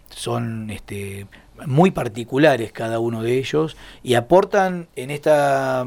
son 0.09 0.69
este, 0.69 1.27
muy 1.65 1.91
particulares 1.91 2.71
cada 2.71 2.99
uno 2.99 3.23
de 3.23 3.37
ellos 3.37 3.77
y 4.03 4.15
aportan 4.15 4.87
en 4.95 5.09
esta 5.11 5.85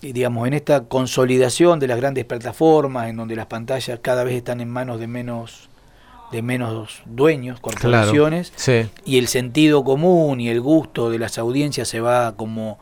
digamos 0.00 0.48
en 0.48 0.54
esta 0.54 0.84
consolidación 0.84 1.78
de 1.78 1.86
las 1.86 1.96
grandes 1.96 2.24
plataformas 2.24 3.08
en 3.08 3.16
donde 3.16 3.36
las 3.36 3.46
pantallas 3.46 4.00
cada 4.02 4.24
vez 4.24 4.34
están 4.34 4.60
en 4.60 4.68
manos 4.68 4.98
de 4.98 5.06
menos 5.06 5.68
de 6.32 6.42
menos 6.42 7.02
dueños, 7.04 7.60
corporaciones 7.60 8.52
sí. 8.56 8.88
y 9.04 9.18
el 9.18 9.28
sentido 9.28 9.84
común 9.84 10.40
y 10.40 10.48
el 10.48 10.60
gusto 10.62 11.10
de 11.10 11.18
las 11.18 11.36
audiencias 11.38 11.88
se 11.88 12.00
va 12.00 12.34
como 12.36 12.78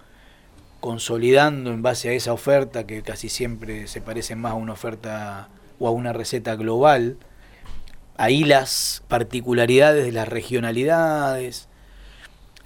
consolidando 0.79 1.73
en 1.73 1.83
base 1.83 2.09
a 2.09 2.13
esa 2.13 2.33
oferta 2.33 2.87
que 2.87 3.03
casi 3.03 3.29
siempre 3.29 3.89
se 3.89 4.01
parece 4.01 4.37
más 4.37 4.53
a 4.53 4.55
una 4.55 4.73
oferta 4.73 5.49
o 5.81 5.89
a 5.89 5.91
una 5.91 6.13
receta 6.13 6.55
global. 6.55 7.19
Ahí 8.17 8.45
las 8.45 9.03
particularidades 9.09 10.05
de 10.05 10.13
las 10.13 10.29
regionalidades, 10.29 11.69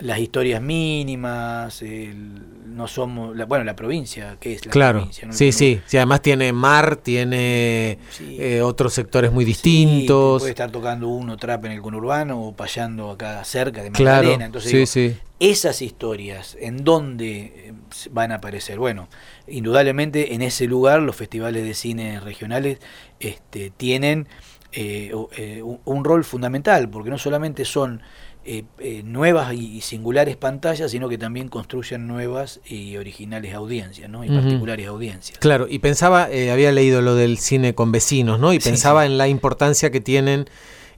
las 0.05 0.19
historias 0.19 0.61
mínimas, 0.61 1.81
el- 1.83 2.43
no 2.77 2.87
somos, 2.87 3.35
la- 3.37 3.47
bueno, 3.47 3.65
la 3.65 3.75
provincia, 3.75 4.37
que 4.39 4.53
es 4.55 4.67
la 4.67 4.73
Claro, 4.73 4.99
provincia? 4.99 5.27
¿no? 5.27 5.33
sí, 5.33 5.51
sí, 5.53 5.81
sí. 5.87 5.97
Además 5.97 6.21
tiene 6.23 6.53
mar, 6.53 6.97
tiene 6.97 7.99
eh, 8.21 8.61
otros 8.63 8.93
sectores 8.93 9.33
muy 9.33 9.45
Sí, 9.45 9.51
distintos. 9.51 10.41
puede 10.43 10.51
estar 10.51 10.71
tocando 10.71 11.09
uno 11.09 11.37
trap 11.37 11.65
en 11.67 11.73
el 11.73 11.81
conurbano 11.83 12.41
o 12.41 12.53
payando 12.55 13.11
acá 13.11 13.43
cerca 13.45 13.83
de 13.83 13.91
Claro, 13.93 14.23
Magdalena. 14.23 14.45
Entonces, 14.47 14.71
sí, 14.71 14.77
digo, 14.77 14.87
sí. 14.87 15.17
esas 15.41 15.81
historias, 15.83 16.57
¿en 16.61 16.85
dónde 16.85 17.41
eh, 17.69 17.73
van 18.11 18.33
a 18.33 18.37
aparecer? 18.37 18.79
Bueno, 18.79 19.09
indudablemente 19.47 20.35
en 20.35 20.43
ese 20.43 20.67
lugar 20.67 21.01
los 21.01 21.17
festivales 21.17 21.65
de 21.65 21.75
cine 21.75 22.21
regionales 22.21 22.79
este, 23.21 23.71
tienen 23.71 24.29
eh, 24.73 25.13
eh, 25.37 25.63
un 25.63 26.05
rol 26.05 26.25
fundamental, 26.25 26.91
porque 26.91 27.09
no 27.11 27.19
solamente 27.19 27.65
son 27.65 28.03
eh, 28.47 28.65
eh, 28.79 29.03
nuevas 29.05 29.55
y 29.55 29.81
singulares 29.81 30.37
pantallas, 30.37 30.91
sino 30.91 31.09
que 31.09 31.17
también 31.17 31.49
construyen 31.49 32.07
nuevas 32.07 32.61
y 32.67 32.97
originales 32.99 33.55
audiencias, 33.55 34.11
¿no? 34.11 34.23
y 34.23 34.29
particulares 34.29 34.87
audiencias. 34.87 35.39
Claro, 35.39 35.67
y 35.69 35.79
pensaba, 35.79 36.31
eh, 36.31 36.51
había 36.51 36.71
leído 36.71 37.01
lo 37.01 37.15
del 37.15 37.39
cine 37.39 37.75
con 37.75 37.91
vecinos, 37.91 38.39
¿no? 38.39 38.53
Y 38.53 38.61
Sí, 38.61 38.69
pensaba 38.69 39.07
en 39.07 39.17
la 39.17 39.29
importancia 39.29 39.91
que 39.91 40.01
tienen 40.01 40.47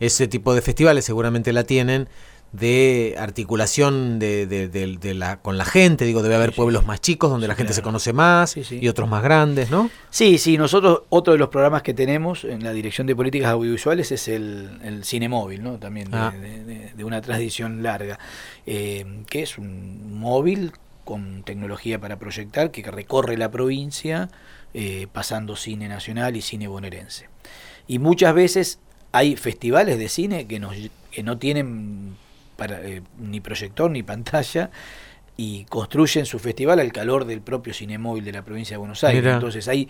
ese 0.00 0.26
tipo 0.26 0.54
de 0.54 0.60
festivales, 0.60 1.04
seguramente 1.04 1.52
la 1.52 1.62
tienen, 1.64 2.08
de 2.52 3.14
articulación 3.18 4.18
de, 4.18 4.46
de- 4.46 4.68
de- 4.68 4.96
de 4.96 5.14
la, 5.14 5.38
con 5.42 5.58
la 5.58 5.64
gente, 5.64 6.04
digo, 6.06 6.22
debe 6.22 6.36
haber 6.36 6.52
pueblos 6.54 6.86
más 6.86 7.00
chicos 7.00 7.30
donde 7.30 7.48
la 7.48 7.54
gente 7.54 7.72
se 7.74 7.82
conoce 7.82 8.12
más 8.14 8.56
y 8.56 8.88
otros 8.88 9.08
más 9.10 9.22
grandes, 9.22 9.70
¿no? 9.70 9.90
Sí, 10.10 10.38
sí, 10.38 10.56
nosotros, 10.56 11.02
otro 11.10 11.32
de 11.34 11.38
los 11.38 11.48
programas 11.48 11.82
que 11.82 11.92
tenemos 11.92 12.44
en 12.44 12.62
la 12.64 12.72
Dirección 12.72 13.06
de 13.06 13.14
Políticas 13.14 13.50
Audiovisuales 13.50 14.10
es 14.12 14.28
el, 14.28 14.78
el 14.82 15.04
cine 15.04 15.28
móvil, 15.28 15.62
¿no? 15.62 15.78
También 15.78 16.10
de, 16.10 16.16
Ah. 16.16 16.32
de 16.96 17.04
una 17.04 17.20
tradición 17.20 17.82
larga, 17.82 18.18
eh, 18.64 19.04
que 19.28 19.42
es 19.42 19.58
un 19.58 20.18
móvil 20.18 20.72
con 21.04 21.42
tecnología 21.42 22.00
para 22.00 22.18
proyectar 22.18 22.70
que 22.70 22.82
recorre 22.82 23.36
la 23.36 23.50
provincia 23.50 24.28
eh, 24.72 25.06
pasando 25.12 25.56
cine 25.56 25.88
nacional 25.88 26.36
y 26.36 26.42
cine 26.42 26.68
bonaerense. 26.68 27.28
Y 27.86 27.98
muchas 27.98 28.34
veces 28.34 28.78
hay 29.12 29.36
festivales 29.36 29.98
de 29.98 30.08
cine 30.08 30.46
que, 30.46 30.58
nos, 30.58 30.74
que 31.10 31.22
no 31.22 31.38
tienen 31.38 32.16
para, 32.56 32.80
eh, 32.82 33.02
ni 33.18 33.40
proyector 33.40 33.90
ni 33.90 34.02
pantalla 34.02 34.70
y 35.36 35.64
construyen 35.66 36.24
su 36.26 36.38
festival 36.38 36.80
al 36.80 36.92
calor 36.92 37.26
del 37.26 37.40
propio 37.42 37.74
cine 37.74 37.98
móvil 37.98 38.24
de 38.24 38.32
la 38.32 38.42
provincia 38.42 38.74
de 38.74 38.78
Buenos 38.78 39.04
Aires. 39.04 39.22
Mira. 39.22 39.34
Entonces 39.34 39.68
hay 39.68 39.88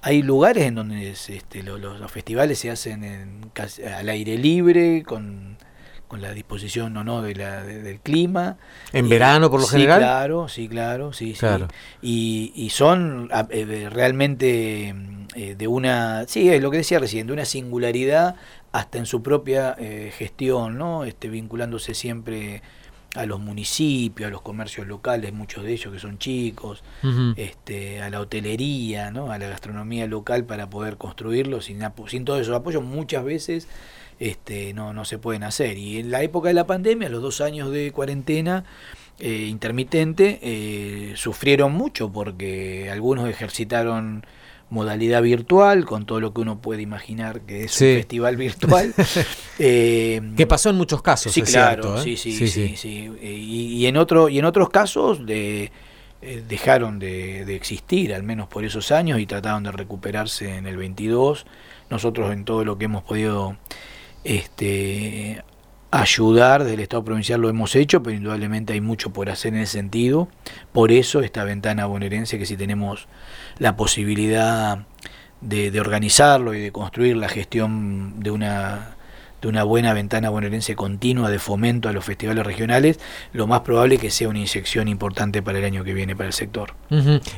hay 0.00 0.22
lugares 0.22 0.64
en 0.64 0.76
donde 0.76 1.10
es, 1.10 1.28
este, 1.28 1.62
lo- 1.64 1.76
lo- 1.76 1.98
los 1.98 2.10
festivales 2.12 2.58
se 2.60 2.70
hacen 2.70 3.02
en 3.02 3.50
al 3.98 4.08
aire 4.08 4.38
libre, 4.38 5.02
con, 5.04 5.56
con 6.06 6.22
la 6.22 6.32
disposición 6.32 6.96
o 6.96 7.02
no 7.02 7.20
de 7.20 7.34
la, 7.34 7.64
de- 7.64 7.82
del 7.82 7.98
clima. 7.98 8.58
¿En 8.92 9.06
Y- 9.06 9.08
verano, 9.08 9.50
por 9.50 9.58
lo 9.60 9.66
sí, 9.66 9.72
general? 9.72 9.98
Claro, 9.98 10.48
sí, 10.48 10.68
claro, 10.68 11.12
sí, 11.12 11.32
sí. 11.32 11.40
Claro. 11.40 11.66
Y, 12.00 12.52
y 12.54 12.70
son 12.70 13.28
a- 13.32 13.48
eh, 13.50 13.88
realmente 13.90 14.94
eh, 15.34 15.54
de 15.58 15.66
una, 15.68 16.24
sí, 16.28 16.48
es 16.48 16.62
lo 16.62 16.70
que 16.70 16.78
decía 16.78 17.00
recién, 17.00 17.26
de 17.26 17.32
una 17.32 17.44
singularidad 17.44 18.36
hasta 18.72 18.98
en 18.98 19.06
su 19.06 19.22
propia 19.22 19.74
eh, 19.78 20.12
gestión, 20.16 20.78
¿no? 20.78 21.04
Este, 21.04 21.28
vinculándose 21.28 21.94
siempre 21.94 22.62
a 23.14 23.24
los 23.26 23.40
municipios, 23.40 24.28
a 24.28 24.30
los 24.30 24.42
comercios 24.42 24.86
locales, 24.86 25.32
muchos 25.32 25.64
de 25.64 25.72
ellos 25.72 25.92
que 25.92 25.98
son 25.98 26.18
chicos, 26.18 26.84
este, 27.36 28.02
a 28.02 28.10
la 28.10 28.20
hotelería, 28.20 29.10
¿no? 29.10 29.32
a 29.32 29.38
la 29.38 29.48
gastronomía 29.48 30.06
local 30.06 30.44
para 30.44 30.68
poder 30.68 30.98
construirlo. 30.98 31.60
Sin, 31.62 31.80
sin 32.06 32.24
todos 32.24 32.42
esos 32.42 32.54
apoyos 32.54 32.84
muchas 32.84 33.24
veces 33.24 33.66
este, 34.20 34.74
no, 34.74 34.92
no 34.92 35.04
se 35.04 35.18
pueden 35.18 35.42
hacer. 35.42 35.78
Y 35.78 35.98
en 35.98 36.10
la 36.10 36.22
época 36.22 36.48
de 36.48 36.54
la 36.54 36.66
pandemia, 36.66 37.08
los 37.08 37.22
dos 37.22 37.40
años 37.40 37.70
de 37.70 37.92
cuarentena 37.92 38.64
eh, 39.18 39.46
intermitente, 39.48 40.38
eh, 40.42 41.14
sufrieron 41.16 41.72
mucho 41.72 42.12
porque 42.12 42.90
algunos 42.90 43.28
ejercitaron 43.28 44.24
modalidad 44.70 45.22
virtual, 45.22 45.84
con 45.86 46.04
todo 46.04 46.20
lo 46.20 46.34
que 46.34 46.40
uno 46.42 46.58
puede 46.60 46.82
imaginar 46.82 47.40
que 47.42 47.64
es 47.64 47.72
Sí. 47.72 47.84
un 47.86 47.96
festival 47.96 48.36
virtual. 48.36 48.94
Eh, 49.60 50.20
Que 50.36 50.46
pasó 50.46 50.70
en 50.70 50.76
muchos 50.76 51.02
casos, 51.02 51.32
Sí, 51.32 51.40
es 51.40 51.50
claro, 51.50 51.82
cierto, 51.82 52.00
¿eh? 52.00 52.16
sí, 52.16 52.16
sí, 52.16 52.48
Sí, 52.48 52.76
sí. 52.76 53.10
Eh, 53.20 53.32
Y, 53.32 53.74
y 53.76 53.86
en 53.86 53.96
otro 53.96 54.28
y 54.28 54.38
en 54.38 54.44
otros 54.44 54.68
casos 54.70 55.26
de, 55.26 55.72
eh, 56.22 56.42
dejaron 56.48 56.98
de, 57.00 57.44
de 57.44 57.56
existir, 57.56 58.14
al 58.14 58.22
menos 58.22 58.46
por 58.48 58.64
esos 58.64 58.92
años, 58.92 59.18
y 59.18 59.26
trataron 59.26 59.64
de 59.64 59.72
recuperarse 59.72 60.54
en 60.56 60.66
el 60.68 60.76
22. 60.76 61.44
Nosotros 61.90 62.32
en 62.32 62.44
todo 62.44 62.64
lo 62.64 62.78
que 62.78 62.84
hemos 62.84 63.02
podido 63.02 63.56
este, 64.24 65.42
ayudar 65.90 66.64
del 66.64 66.80
Estado 66.80 67.04
provincial 67.04 67.40
lo 67.40 67.48
hemos 67.48 67.74
hecho, 67.74 68.02
pero 68.02 68.16
indudablemente 68.16 68.72
hay 68.72 68.80
mucho 68.80 69.10
por 69.10 69.30
hacer 69.30 69.54
en 69.54 69.60
ese 69.60 69.72
sentido. 69.72 70.28
Por 70.72 70.92
eso 70.92 71.20
esta 71.20 71.44
ventana 71.44 71.86
bonaerense, 71.86 72.38
que 72.38 72.46
si 72.46 72.56
tenemos 72.56 73.08
la 73.58 73.76
posibilidad 73.76 74.86
de, 75.40 75.70
de 75.70 75.80
organizarlo 75.80 76.54
y 76.54 76.60
de 76.60 76.72
construir 76.72 77.16
la 77.16 77.28
gestión 77.28 78.20
de 78.20 78.30
una 78.30 78.97
de 79.40 79.48
una 79.48 79.62
buena 79.64 79.92
ventana 79.94 80.30
bonaerense 80.30 80.74
continua 80.74 81.30
de 81.30 81.38
fomento 81.38 81.88
a 81.88 81.92
los 81.92 82.04
festivales 82.04 82.44
regionales, 82.44 82.98
lo 83.32 83.46
más 83.46 83.60
probable 83.60 83.94
es 83.96 84.00
que 84.00 84.10
sea 84.10 84.28
una 84.28 84.38
inyección 84.40 84.88
importante 84.88 85.42
para 85.42 85.58
el 85.58 85.64
año 85.64 85.84
que 85.84 85.94
viene 85.94 86.16
para 86.16 86.26
el 86.26 86.32
sector. 86.32 86.74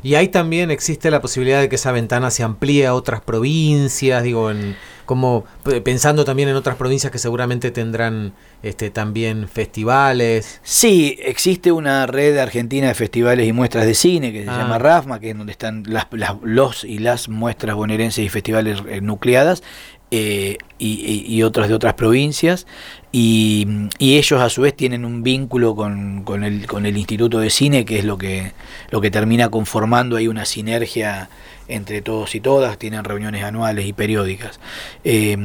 Y 0.03 0.15
ahí 0.15 0.29
también 0.29 0.71
existe 0.71 1.11
la 1.11 1.21
posibilidad 1.21 1.61
de 1.61 1.69
que 1.69 1.77
esa 1.77 1.93
ventana 1.93 2.31
se 2.31 2.43
amplíe 2.43 2.87
a 2.87 2.95
otras 2.95 3.21
provincias, 3.21 4.23
digo, 4.23 4.51
en, 4.51 4.77
como 5.05 5.45
pensando 5.85 6.25
también 6.25 6.49
en 6.49 6.57
otras 6.57 6.77
provincias 6.77 7.11
que 7.13 7.19
seguramente 7.19 7.71
tendrán 7.71 8.33
este, 8.63 8.91
también 8.91 9.49
festivales. 9.49 10.61
Sí, 10.63 11.19
existe 11.23 11.73
una 11.73 12.07
red 12.07 12.39
argentina 12.39 12.89
de 12.89 12.95
festivales 12.95 13.47
y 13.49 13.53
muestras 13.53 13.87
de 13.87 13.95
cine 13.95 14.33
que 14.33 14.45
se 14.45 14.51
Ah. 14.51 14.59
llama 14.59 14.79
RAFMA, 14.79 15.19
que 15.21 15.31
es 15.31 15.37
donde 15.37 15.53
están 15.53 15.83
las, 15.87 16.07
las- 16.13 16.37
los 16.43 16.85
y 16.85 16.99
las 16.99 17.29
muestras 17.29 17.75
bonaerenses 17.77 18.25
y 18.25 18.29
festivales 18.29 18.83
eh, 18.89 19.01
nucleadas. 19.01 19.63
Eh, 20.11 20.59
y, 20.79 21.25
y- 21.27 21.43
otras 21.43 21.69
de 21.69 21.75
otras 21.75 21.95
provincias 21.95 22.67
y, 23.13 23.67
ellos 23.99 24.41
a 24.41 24.49
su 24.49 24.63
vez 24.63 24.75
tienen 24.75 25.05
un 25.05 25.23
vínculo 25.23 25.77
con, 25.77 26.25
con 26.25 26.43
el, 26.43 26.67
con 26.67 26.87
el 26.87 26.97
Instituto 26.97 27.39
de 27.39 27.51
Cine 27.51 27.85
que 27.85 27.99
es 27.99 28.05
lo 28.05 28.19
que, 28.19 28.53
lo 28.91 29.01
que 29.01 29.11
termina 29.11 29.51
conformando 29.51 30.17
ahí 30.17 30.27
una 30.27 30.45
sinergia 30.45 31.29
entre 31.69 32.03
todos 32.03 32.35
y 32.35 32.41
todas, 32.41 32.77
tienen 32.79 33.05
reuniones 33.05 33.45
anuales 33.45 33.87
y 33.87 33.93
periódicas. 33.93 34.59
Eh, 35.05 35.37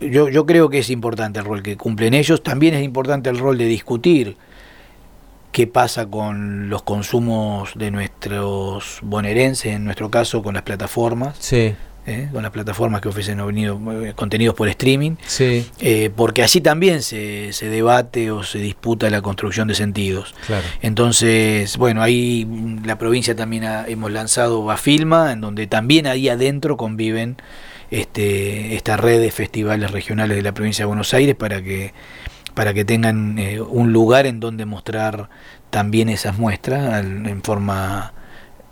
yo, 0.00 0.30
yo 0.30 0.46
creo 0.46 0.70
que 0.70 0.78
es 0.78 0.88
importante 0.88 1.38
el 1.38 1.44
rol 1.44 1.62
que 1.62 1.76
cumplen 1.76 2.14
ellos, 2.14 2.42
también 2.42 2.74
es 2.74 2.82
importante 2.82 3.28
el 3.28 3.38
rol 3.38 3.58
de 3.58 3.66
discutir 3.66 4.36
qué 5.52 5.66
pasa 5.66 6.06
con 6.06 6.68
los 6.68 6.82
consumos 6.82 7.72
de 7.76 7.90
nuestros 7.90 8.98
bonaerenses, 9.02 9.74
en 9.74 9.84
nuestro 9.84 10.10
caso 10.10 10.42
con 10.42 10.54
las 10.54 10.62
plataformas. 10.62 11.36
Sí. 11.38 11.74
¿Eh? 12.06 12.28
con 12.32 12.42
las 12.42 12.52
plataformas 12.52 13.00
que 13.00 13.08
ofrecen 13.08 13.40
eh, 13.40 14.12
contenidos 14.14 14.54
por 14.54 14.68
streaming, 14.68 15.16
Sí. 15.26 15.66
eh, 15.80 16.10
porque 16.14 16.42
allí 16.42 16.60
también 16.60 17.02
se, 17.02 17.52
se 17.52 17.68
debate 17.68 18.30
o 18.30 18.42
se 18.42 18.58
disputa 18.58 19.10
la 19.10 19.22
construcción 19.22 19.68
de 19.68 19.74
sentidos. 19.74 20.34
Claro. 20.46 20.64
Entonces, 20.82 21.76
bueno, 21.76 22.02
ahí 22.02 22.46
la 22.84 22.96
provincia 22.98 23.34
también 23.36 23.64
ha- 23.64 23.86
hemos 23.86 24.10
lanzado 24.12 24.64
Bafilma, 24.64 25.32
en 25.32 25.40
donde 25.40 25.66
también 25.66 26.06
ahí 26.06 26.28
adentro 26.28 26.76
conviven 26.76 27.36
este, 27.90 28.74
esta 28.74 28.96
red 28.96 29.20
de 29.20 29.30
festivales 29.30 29.90
regionales 29.90 30.36
de 30.36 30.42
la 30.42 30.52
provincia 30.52 30.82
de 30.82 30.86
Buenos 30.86 31.14
Aires 31.14 31.34
para 31.36 31.62
que 31.62 31.92
para 32.54 32.72
que 32.72 32.86
tengan 32.86 33.38
eh, 33.38 33.60
un 33.60 33.92
lugar 33.92 34.24
en 34.26 34.40
donde 34.40 34.64
mostrar 34.64 35.28
también 35.68 36.08
esas 36.08 36.38
muestras 36.38 36.90
al- 36.94 37.26
en 37.26 37.42
forma 37.42 38.14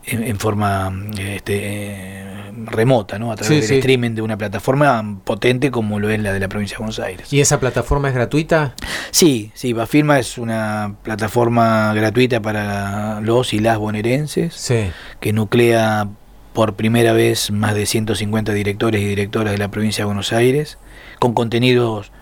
en, 0.06 0.22
en 0.24 0.38
forma 0.38 0.92
este, 1.18 1.58
eh, 1.62 2.24
remota, 2.66 3.18
¿no? 3.18 3.32
A 3.32 3.36
través 3.36 3.48
Sí, 3.48 3.54
del 3.60 3.68
sí. 3.68 3.74
streaming 3.78 4.10
de 4.12 4.22
una 4.22 4.36
plataforma 4.36 5.18
potente 5.24 5.70
como 5.70 5.98
lo 5.98 6.08
es 6.10 6.20
la 6.20 6.32
de 6.32 6.40
la 6.40 6.48
provincia 6.48 6.74
de 6.76 6.78
Buenos 6.78 6.98
Aires. 7.00 7.32
¿Y 7.32 7.40
esa 7.40 7.58
plataforma 7.60 8.08
es 8.08 8.14
gratuita? 8.14 8.74
Sí, 9.10 9.50
sí, 9.54 9.72
Bafirma 9.72 10.18
es 10.18 10.38
una 10.38 10.94
plataforma 11.02 11.92
gratuita 11.94 12.40
para 12.40 13.20
los 13.20 13.52
y 13.54 13.58
las 13.60 13.78
bonaerenses 13.78 14.54
Sí. 14.54 14.90
que 15.20 15.32
nuclea 15.32 16.08
por 16.52 16.74
primera 16.74 17.12
vez 17.12 17.50
más 17.50 17.74
de 17.74 17.84
150 17.86 18.52
directores 18.52 19.00
y 19.00 19.04
directoras 19.06 19.52
de 19.52 19.58
la 19.58 19.68
provincia 19.70 20.02
de 20.02 20.06
Buenos 20.06 20.32
Aires, 20.32 20.78
con 21.18 21.34
contenidos 21.34 22.12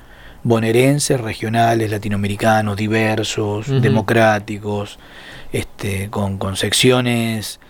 bonaerenses, 0.44 1.20
regionales, 1.20 1.90
latinoamericanos, 1.90 2.76
diversos, 2.76 3.66
democráticos, 3.82 4.98
este, 5.52 6.09
con, 6.11 6.38
con 6.38 6.56
secciones 6.56 7.61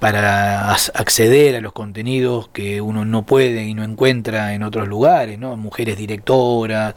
para 0.00 0.72
acceder 0.72 1.56
a 1.56 1.60
los 1.60 1.74
contenidos 1.74 2.48
que 2.48 2.80
uno 2.80 3.04
no 3.04 3.24
puede 3.24 3.64
y 3.64 3.74
no 3.74 3.84
encuentra 3.84 4.54
en 4.54 4.62
otros 4.62 4.88
lugares, 4.88 5.38
¿no? 5.38 5.56
Mujeres 5.58 5.98
directoras, 5.98 6.94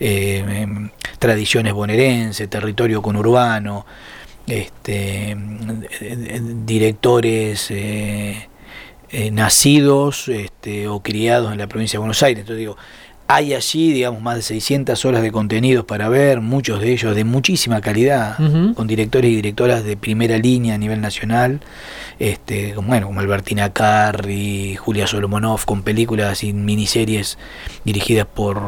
eh, 0.00 0.44
em, 0.46 0.90
tradiciones 1.20 1.72
bonaerenses, 1.72 2.50
territorio 2.50 3.00
conurbano, 3.02 3.86
este, 4.48 5.36
directores 6.66 7.70
eh, 7.70 8.48
eh, 9.10 9.30
nacidos 9.30 10.28
este, 10.28 10.88
o 10.88 11.00
criados 11.00 11.52
en 11.52 11.58
la 11.58 11.68
provincia 11.68 11.98
de 11.98 12.00
Buenos 12.00 12.22
Aires. 12.24 12.40
Entonces 12.40 12.58
digo, 12.58 12.76
hay 13.32 13.54
allí, 13.54 13.92
digamos, 13.92 14.20
más 14.20 14.34
de 14.34 14.42
600 14.42 15.04
horas 15.04 15.22
de 15.22 15.30
contenidos 15.30 15.84
para 15.84 16.08
ver, 16.08 16.40
muchos 16.40 16.80
de 16.80 16.90
ellos 16.90 17.14
de 17.14 17.22
muchísima 17.22 17.80
calidad, 17.80 18.36
con 18.74 18.88
directores 18.88 19.30
y 19.30 19.36
directoras 19.36 19.84
de 19.84 19.96
primera 19.96 20.36
línea 20.36 20.74
a 20.74 20.78
nivel 20.78 21.00
nacional, 21.00 21.60
este, 22.18 22.74
como, 22.74 22.88
bueno, 22.88 23.06
como 23.06 23.20
Albertina 23.20 23.72
Carri, 23.72 24.74
Julia 24.74 25.06
Solomonov, 25.06 25.64
con 25.64 25.82
películas 25.82 26.42
y 26.42 26.52
miniseries 26.52 27.38
dirigidas 27.84 28.26
por 28.26 28.60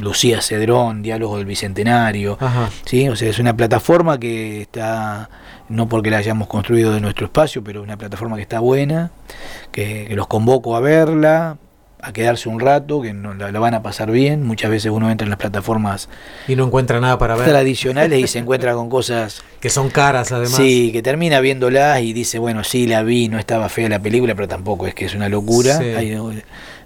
Lucía 0.00 0.42
Cedrón, 0.42 1.02
Diálogo 1.02 1.38
del 1.38 1.46
Bicentenario. 1.46 2.38
Ajá. 2.40 2.70
¿sí? 2.84 3.08
O 3.08 3.16
sea, 3.16 3.28
es 3.28 3.40
una 3.40 3.56
plataforma 3.56 4.20
que 4.20 4.60
está, 4.62 5.28
no 5.68 5.88
porque 5.88 6.12
la 6.12 6.18
hayamos 6.18 6.46
construido 6.46 6.92
de 6.92 7.00
nuestro 7.00 7.26
espacio, 7.26 7.64
pero 7.64 7.82
una 7.82 7.96
plataforma 7.96 8.36
que 8.36 8.42
está 8.42 8.60
buena, 8.60 9.10
que, 9.72 10.04
que 10.06 10.14
los 10.14 10.28
convoco 10.28 10.76
a 10.76 10.80
verla, 10.80 11.58
a 12.00 12.12
quedarse 12.12 12.48
un 12.48 12.60
rato, 12.60 13.02
que 13.02 13.12
no, 13.12 13.34
la, 13.34 13.50
la 13.50 13.58
van 13.58 13.74
a 13.74 13.82
pasar 13.82 14.10
bien. 14.10 14.44
Muchas 14.44 14.70
veces 14.70 14.90
uno 14.92 15.10
entra 15.10 15.24
en 15.24 15.30
las 15.30 15.38
plataformas 15.38 16.08
Y 16.46 16.54
no 16.56 16.64
encuentra 16.66 17.00
nada 17.00 17.18
para 17.18 17.34
ver. 17.34 17.48
tradicionales 17.48 18.20
y 18.20 18.26
se 18.28 18.38
encuentra 18.38 18.74
con 18.74 18.88
cosas 18.88 19.42
Que 19.60 19.68
son 19.70 19.90
caras 19.90 20.30
además. 20.32 20.54
Sí, 20.54 20.90
que 20.92 21.02
termina 21.02 21.40
viéndolas 21.40 22.00
y 22.02 22.12
dice, 22.12 22.38
bueno, 22.38 22.62
sí, 22.64 22.86
la 22.86 23.02
vi, 23.02 23.28
no 23.28 23.38
estaba 23.38 23.68
fea 23.68 23.88
la 23.88 23.98
película, 24.00 24.34
pero 24.34 24.46
tampoco 24.48 24.86
es 24.86 24.94
que 24.94 25.06
es 25.06 25.14
una 25.14 25.28
locura. 25.28 25.76
Sí. 25.78 25.84
Hay, 25.84 26.12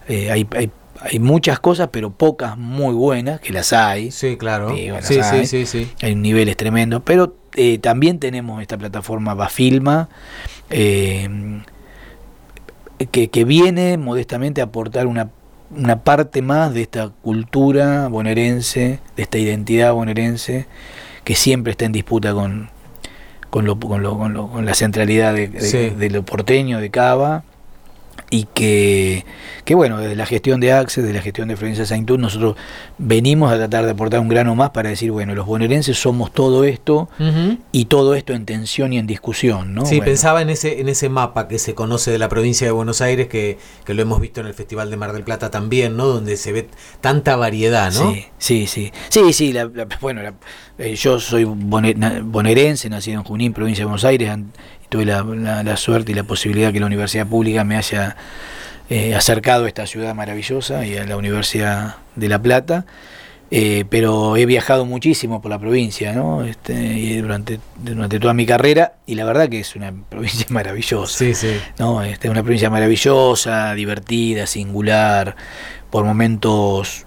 eh, 0.08 0.30
hay, 0.30 0.46
hay 0.56 0.70
hay 1.04 1.18
muchas 1.18 1.58
cosas, 1.58 1.88
pero 1.90 2.10
pocas 2.10 2.56
muy 2.56 2.94
buenas, 2.94 3.40
que 3.40 3.52
las 3.52 3.72
hay. 3.72 4.12
Sí, 4.12 4.36
claro. 4.36 4.72
Sí, 4.76 4.88
Sí, 5.00 5.18
hay. 5.20 5.46
sí, 5.46 5.66
sí, 5.66 5.84
sí. 5.84 5.90
Hay 6.00 6.14
niveles 6.14 6.56
tremendos, 6.56 7.02
pero 7.04 7.34
eh, 7.56 7.78
también 7.78 8.20
tenemos 8.20 8.62
esta 8.62 8.78
plataforma 8.78 9.34
Bafilma, 9.34 10.08
eh, 10.70 11.28
que, 13.06 13.28
que 13.28 13.44
viene 13.44 13.96
modestamente 13.98 14.60
a 14.60 14.64
aportar 14.64 15.06
una, 15.06 15.30
una 15.76 16.00
parte 16.04 16.42
más 16.42 16.74
de 16.74 16.82
esta 16.82 17.08
cultura 17.22 18.08
bonaerense, 18.08 18.98
de 19.16 19.22
esta 19.22 19.38
identidad 19.38 19.92
bonaerense, 19.92 20.66
que 21.24 21.34
siempre 21.34 21.70
está 21.72 21.84
en 21.84 21.92
disputa 21.92 22.32
con, 22.34 22.68
con, 23.50 23.64
lo, 23.64 23.78
con, 23.78 24.02
lo- 24.02 24.18
con 24.18 24.32
lo- 24.34 24.48
con 24.48 24.64
la 24.66 24.74
centralidad 24.74 25.34
de, 25.34 25.48
de- 25.48 25.60
Sí. 25.60 25.90
de 25.90 26.10
lo 26.10 26.24
porteño, 26.24 26.80
de 26.80 26.90
Cava, 26.90 27.44
y 28.34 28.44
que, 28.54 29.26
que 29.66 29.74
bueno, 29.74 29.98
desde 29.98 30.16
la 30.16 30.24
gestión 30.24 30.58
de 30.58 30.72
Access, 30.72 31.04
de 31.04 31.12
la 31.12 31.20
gestión 31.20 31.48
de 31.48 31.56
Florencia 31.56 31.84
Saintud, 31.84 32.18
nosotros 32.18 32.56
venimos 32.96 33.52
a 33.52 33.56
tratar 33.58 33.84
de 33.84 33.90
aportar 33.90 34.20
un 34.20 34.28
grano 34.28 34.54
más 34.54 34.70
para 34.70 34.88
decir, 34.88 35.10
bueno, 35.12 35.34
los 35.34 35.44
bonaerenses 35.44 35.98
somos 36.00 36.32
todo 36.32 36.64
esto 36.64 37.10
y 37.72 37.84
todo 37.84 38.14
esto 38.14 38.32
en 38.32 38.46
tensión 38.46 38.94
y 38.94 38.98
en 38.98 39.06
discusión, 39.06 39.74
¿no? 39.74 39.84
Sí, 39.84 39.96
Bueno, 39.96 40.04
pensaba 40.06 40.40
en 40.40 40.48
ese, 40.48 40.80
en 40.80 40.88
ese 40.88 41.10
mapa 41.10 41.46
que 41.46 41.58
se 41.58 41.74
conoce 41.74 42.10
de 42.10 42.18
la 42.18 42.30
provincia 42.30 42.66
de 42.66 42.70
Buenos 42.72 43.02
Aires, 43.02 43.28
que, 43.28 43.58
que 43.84 43.92
lo 43.92 44.00
hemos 44.00 44.18
visto 44.18 44.40
en 44.40 44.46
el 44.46 44.54
Festival 44.54 44.88
de 44.90 44.96
Mar 44.96 45.12
del 45.12 45.24
Plata 45.24 45.50
también, 45.50 45.98
¿no? 45.98 46.06
Donde 46.06 46.38
se 46.38 46.52
ve 46.52 46.68
tanta 47.02 47.36
variedad, 47.36 47.92
¿no? 47.92 48.12
Sí, 48.14 48.24
sí, 48.38 48.66
sí. 48.66 48.92
Sí, 49.10 49.34
sí, 49.34 49.52
la- 49.52 49.66
la- 49.66 49.86
bueno, 50.00 50.22
la- 50.22 50.32
eh, 50.78 50.94
yo 50.96 51.20
soy 51.20 51.44
bonaerense, 51.44 52.88
nacido 52.88 53.18
en 53.18 53.24
Junín, 53.24 53.52
provincia 53.52 53.82
de 53.82 53.86
Buenos 53.86 54.04
Aires, 54.06 54.30
tuve 54.92 55.06
la, 55.06 55.22
la- 55.24 55.62
la 55.62 55.76
suerte 55.76 56.12
y 56.12 56.14
la 56.14 56.24
posibilidad 56.24 56.70
que 56.72 56.78
la 56.80 56.86
universidad 56.86 57.26
pública 57.26 57.64
me 57.64 57.76
haya 57.76 58.14
eh, 58.90 59.14
acercado 59.14 59.64
a 59.64 59.68
esta 59.68 59.86
ciudad 59.86 60.14
maravillosa 60.14 60.84
y 60.86 60.96
a 60.98 61.04
la 61.06 61.16
Universidad 61.16 61.96
de 62.14 62.28
La 62.28 62.38
Plata. 62.40 62.84
Eh, 63.54 63.84
pero 63.90 64.36
he 64.38 64.46
viajado 64.46 64.86
muchísimo 64.86 65.42
por 65.42 65.50
la 65.50 65.58
provincia, 65.58 66.14
¿no? 66.14 66.42
Este, 66.42 66.72
y 66.74 67.18
durante, 67.18 67.60
durante 67.82 68.18
toda 68.18 68.32
mi 68.32 68.46
carrera, 68.46 68.94
y 69.06 69.14
la 69.14 69.26
verdad 69.26 69.50
que 69.50 69.60
es 69.60 69.76
una 69.76 69.92
provincia 70.08 70.46
maravillosa. 70.48 71.18
Sí, 71.18 71.34
sí. 71.34 71.56
¿no? 71.78 72.02
Este, 72.02 72.30
una 72.30 72.42
provincia 72.42 72.70
maravillosa, 72.70 73.74
divertida, 73.74 74.46
singular, 74.46 75.36
por 75.90 76.04
momentos 76.04 77.04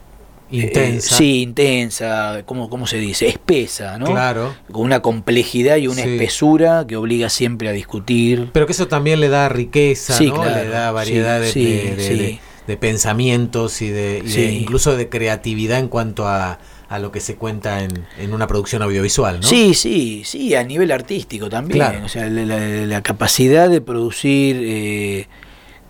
Intensa. 0.62 1.16
eh, 1.16 1.18
sí, 1.18 1.42
intensa, 1.42 2.44
¿cómo, 2.46 2.70
¿cómo 2.70 2.88
se 2.88 2.98
dice? 2.98 3.28
Espesa, 3.28 3.98
¿no? 3.98 4.06
Claro. 4.08 4.54
Con 4.72 4.84
una 4.84 5.02
complejidad 5.02 5.78
y 5.78 5.88
una 5.88 6.04
Sí. 6.04 6.10
espesura 6.10 6.86
que 6.88 6.96
obliga 6.96 7.30
siempre 7.30 7.70
a 7.70 7.72
discutir. 7.72 8.50
Pero 8.54 8.66
que 8.66 8.72
eso 8.74 8.88
también 8.88 9.20
le 9.20 9.30
da 9.30 9.50
riqueza, 9.50 10.14
Sí, 10.18 10.28
¿no? 10.28 10.36
claro. 10.42 10.56
Le 10.64 10.70
da 10.70 10.92
variedad 10.92 11.40
de, 11.42 12.40
de- 12.68 12.78
pensamientos 12.78 13.82
y 13.82 13.90
de, 13.90 14.24
y 14.26 14.40
incluso 14.62 14.96
de 14.98 15.08
creatividad 15.10 15.78
en 15.80 15.88
cuanto 15.88 16.28
a, 16.28 16.58
a 16.90 17.00
lo 17.00 17.12
que 17.12 17.20
se 17.20 17.36
cuenta 17.36 17.84
en, 17.84 18.06
en 18.18 18.34
una 18.34 18.48
producción 18.48 18.82
audiovisual, 18.82 19.40
¿no? 19.42 19.48
Sí, 19.48 19.74
sí, 19.76 20.24
sí, 20.26 20.56
a 20.56 20.64
nivel 20.64 20.92
artístico 20.92 21.48
también. 21.50 21.78
Claro. 21.80 22.06
O 22.06 22.10
sea, 22.10 22.28
la, 22.28 22.44
la- 22.46 22.86
la 22.88 23.02
capacidad 23.04 23.70
de 23.70 23.82
producir 23.82 24.58
eh, 24.62 25.28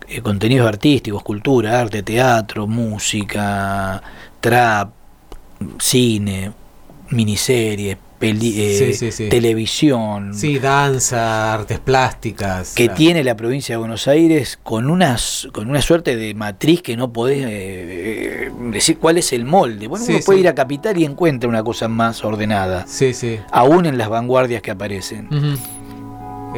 eh, 0.08 0.20
contenidos 0.20 0.68
artísticos, 0.68 1.22
cultura, 1.22 1.80
arte, 1.80 2.02
teatro, 2.02 2.66
música, 2.66 4.02
trap, 4.40 4.90
cine, 5.78 6.52
miniseries, 7.10 7.96
peli- 8.18 8.54
eh, 8.60 8.78
Sí, 8.78 8.94
sí, 8.94 9.12
sí. 9.12 9.28
televisión. 9.28 10.34
Sí, 10.34 10.58
danza, 10.58 11.52
artes 11.54 11.78
plásticas. 11.78 12.74
que 12.74 12.88
tiene 12.88 13.22
la 13.24 13.36
provincia 13.36 13.74
de 13.74 13.78
Buenos 13.78 14.08
Aires 14.08 14.58
con 14.62 14.90
una, 14.90 15.14
s- 15.16 15.48
con 15.50 15.68
una 15.68 15.82
suerte 15.82 16.16
de 16.16 16.34
matriz 16.34 16.82
que 16.82 16.96
no 16.96 17.12
podés 17.12 17.44
eh, 17.44 17.48
eh, 17.50 18.50
decir 18.72 18.98
cuál 18.98 19.18
es 19.18 19.32
el 19.32 19.44
molde. 19.44 19.86
Bueno, 19.86 20.04
uno 20.08 20.18
puede 20.24 20.40
ir 20.40 20.48
a 20.48 20.54
Capital 20.54 20.96
y 20.98 21.04
encuentra 21.04 21.48
una 21.48 21.62
cosa 21.62 21.88
más 21.88 22.24
ordenada, 22.24 22.86
Sí, 22.86 23.12
sí. 23.14 23.38
aún 23.52 23.86
en 23.86 23.98
las 23.98 24.08
vanguardias 24.08 24.62
que 24.62 24.70
aparecen. 24.70 25.28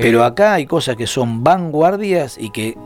Pero 0.00 0.22
acá 0.24 0.54
hay 0.54 0.66
cosas 0.66 0.94
que 0.96 1.08
son 1.08 1.42
vanguardias 1.42 2.36
y 2.38 2.50
que 2.50 2.76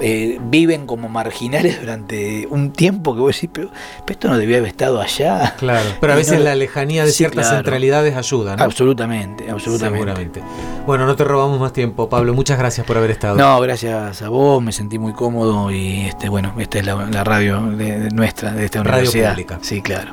eh, 0.00 0.38
viven 0.42 0.86
como 0.86 1.08
marginales 1.08 1.80
durante 1.80 2.46
un 2.50 2.72
tiempo 2.72 3.14
que 3.14 3.20
vos 3.20 3.34
decís, 3.34 3.48
pero, 3.52 3.70
pero 4.04 4.12
esto 4.12 4.28
no 4.28 4.36
debía 4.38 4.58
haber 4.58 4.68
estado 4.68 5.00
allá. 5.00 5.54
Claro, 5.58 5.88
pero 6.00 6.12
a 6.14 6.16
veces 6.16 6.38
no- 6.38 6.44
la 6.44 6.54
lejanía 6.54 7.04
de 7.04 7.10
Sí, 7.10 7.18
ciertas 7.18 7.46
claro. 7.46 7.56
centralidades 7.58 8.16
ayuda, 8.16 8.56
¿no? 8.56 8.64
Absolutamente, 8.64 9.50
absolutamente. 9.50 9.98
Seguramente. 9.98 10.42
Bueno, 10.86 11.06
no 11.06 11.16
te 11.16 11.24
robamos 11.24 11.58
más 11.58 11.72
tiempo, 11.72 12.08
Pablo. 12.08 12.34
Muchas 12.34 12.58
gracias 12.58 12.86
por 12.86 12.96
haber 12.98 13.10
estado. 13.10 13.36
No, 13.36 13.58
gracias 13.60 14.22
a 14.22 14.28
vos, 14.28 14.62
me 14.62 14.72
sentí 14.72 14.98
muy 14.98 15.12
cómodo 15.14 15.70
y 15.70 16.02
este, 16.06 16.28
bueno, 16.28 16.52
esta 16.58 16.78
es 16.78 16.86
la, 16.86 16.94
la 17.06 17.24
radio 17.24 17.60
de, 17.62 17.98
de 18.00 18.10
nuestra, 18.10 18.52
de 18.52 18.64
esta 18.66 18.82
Radio 18.82 18.98
universidad. 19.10 19.30
pública. 19.32 19.58
Sí, 19.62 19.80
claro. 19.82 20.12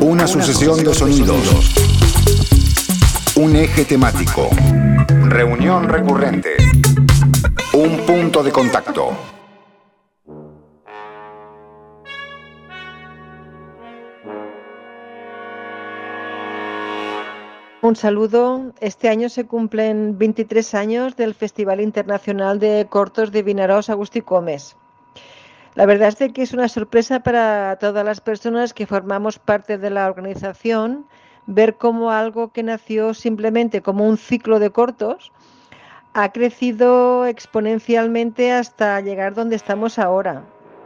Una 0.00 0.26
sucesión 0.26 0.82
de 0.84 0.94
sonidos. 0.94 1.97
Un 3.40 3.54
eje 3.54 3.84
temático. 3.84 4.48
Reunión 5.28 5.88
recurrente. 5.88 6.56
Un 7.72 8.04
punto 8.04 8.42
de 8.42 8.50
contacto. 8.50 9.10
Un 17.80 17.94
saludo. 17.94 18.72
Este 18.80 19.08
año 19.08 19.28
se 19.28 19.46
cumplen 19.46 20.18
23 20.18 20.74
años 20.74 21.14
del 21.14 21.32
Festival 21.34 21.80
Internacional 21.80 22.58
de 22.58 22.88
Cortos 22.90 23.30
de 23.30 23.44
Vinarós 23.44 23.88
Agustí 23.88 24.20
Comes. 24.20 24.74
La 25.76 25.86
verdad 25.86 26.12
es 26.18 26.32
que 26.32 26.42
es 26.42 26.52
una 26.54 26.68
sorpresa 26.68 27.20
para 27.20 27.76
todas 27.76 28.04
las 28.04 28.20
personas 28.20 28.74
que 28.74 28.88
formamos 28.88 29.38
parte 29.38 29.78
de 29.78 29.90
la 29.90 30.08
organización 30.08 31.06
ver 31.48 31.76
cómo 31.76 32.10
algo 32.12 32.52
que 32.52 32.62
nació 32.62 33.14
simplemente 33.14 33.80
como 33.80 34.06
un 34.06 34.18
ciclo 34.18 34.58
de 34.58 34.70
cortos 34.70 35.32
ha 36.12 36.30
crecido 36.30 37.26
exponencialmente 37.26 38.52
hasta 38.52 39.00
llegar 39.00 39.34
donde 39.34 39.56
estamos 39.56 39.98
ahora. 39.98 40.44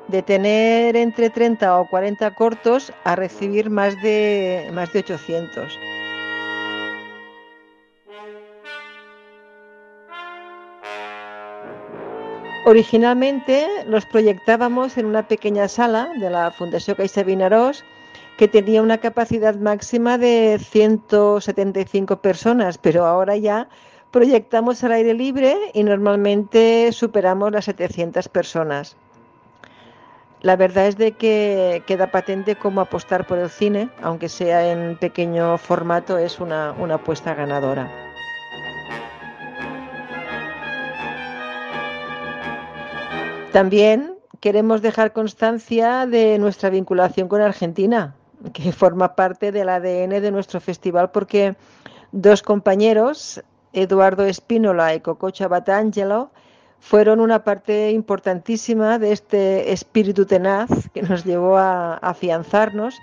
De 0.09 0.23
tener 0.23 0.97
entre 0.97 1.31
30 1.31 1.81
o 1.81 1.89
40 1.89 2.35
cortos 2.35 2.93
a 3.05 3.17
recibir 3.17 3.71
más 3.71 4.01
de, 4.03 4.71
más 4.73 4.93
de 4.93 5.01
800. 5.01 5.79
Originalmente 12.65 13.67
los 13.87 14.07
proyectábamos 14.07 14.97
en 14.97 15.07
una 15.07 15.27
pequeña 15.27 15.67
sala 15.67 16.11
de 16.19 16.31
la 16.31 16.53
Fundación 16.53 16.97
Caixa 16.97 17.25
Vinarós 17.25 17.85
que 18.43 18.49
tenía 18.49 18.83
una 18.83 18.99
capacidad 18.99 19.55
máxima 19.55 20.19
de 20.19 20.59
175 20.61 22.17
personas, 22.17 22.77
pero 22.77 23.07
ahora 23.07 23.37
ya 23.37 23.69
proyectamos 24.11 24.83
al 24.83 24.91
aire 24.91 25.15
libre 25.15 25.57
y 25.75 25.85
normalmente 25.85 26.91
superamos 26.91 27.53
las 27.53 27.67
700 27.67 28.29
personas. 28.29 28.97
La 30.41 30.57
verdad 30.57 30.89
es 30.89 30.97
de 30.97 31.13
que 31.13 31.85
queda 31.87 32.11
patente 32.11 32.57
cómo 32.57 32.81
apostar 32.81 33.29
por 33.29 33.39
el 33.39 33.49
cine, 33.49 33.91
aunque 34.03 34.29
sea 34.29 34.73
en 34.73 34.99
pequeño 34.99 35.57
formato, 35.57 36.19
es 36.19 36.41
una, 36.41 36.73
una 36.73 36.95
apuesta 36.95 37.35
ganadora. 37.35 37.89
También 43.53 44.17
queremos 44.41 44.83
dejar 44.83 45.13
constancia 45.13 46.07
de 46.07 46.41
nuestra 46.41 46.71
vinculación 46.71 47.29
con 47.29 47.41
Argentina, 47.41 48.17
que 48.53 48.73
forma 48.73 49.15
parte 49.15 49.53
del 49.53 49.69
ADN 49.69 50.21
de 50.21 50.31
nuestro 50.31 50.61
festival 50.61 51.11
porque 51.11 51.55
dos 52.13 52.43
compañeros, 52.43 53.43
Eduardo 53.73 54.25
Espínola 54.25 54.95
y 54.95 55.01
Cococha 55.01 55.49
Batangelo, 55.49 56.31
fueron 56.81 57.21
una 57.21 57.45
parte 57.45 57.91
importantísima 57.93 58.99
de 58.99 59.13
este 59.13 59.73
espíritu 59.73 60.27
tenaz 60.27 60.69
que 60.93 61.03
nos 61.03 61.25
llevó 61.25 61.57
a 61.57 61.95
afianzarnos 61.99 62.97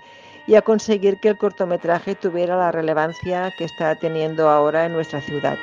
y 0.46 0.54
a 0.54 0.62
conseguir 0.62 1.18
que 1.20 1.28
el 1.28 1.38
cortometraje 1.38 2.14
tuviera 2.14 2.56
la 2.56 2.72
relevancia 2.72 3.52
que 3.56 3.64
está 3.64 3.94
teniendo 3.96 4.50
ahora 4.50 4.84
en 4.84 4.92
nuestra 4.92 5.20
ciudad. 5.22 5.56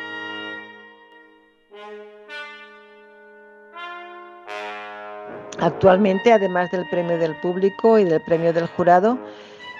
Actualmente, 5.59 6.31
además 6.31 6.71
del 6.71 6.87
premio 6.89 7.17
del 7.17 7.35
público 7.35 7.97
y 7.97 8.03
del 8.03 8.21
premio 8.21 8.53
del 8.53 8.67
jurado, 8.67 9.17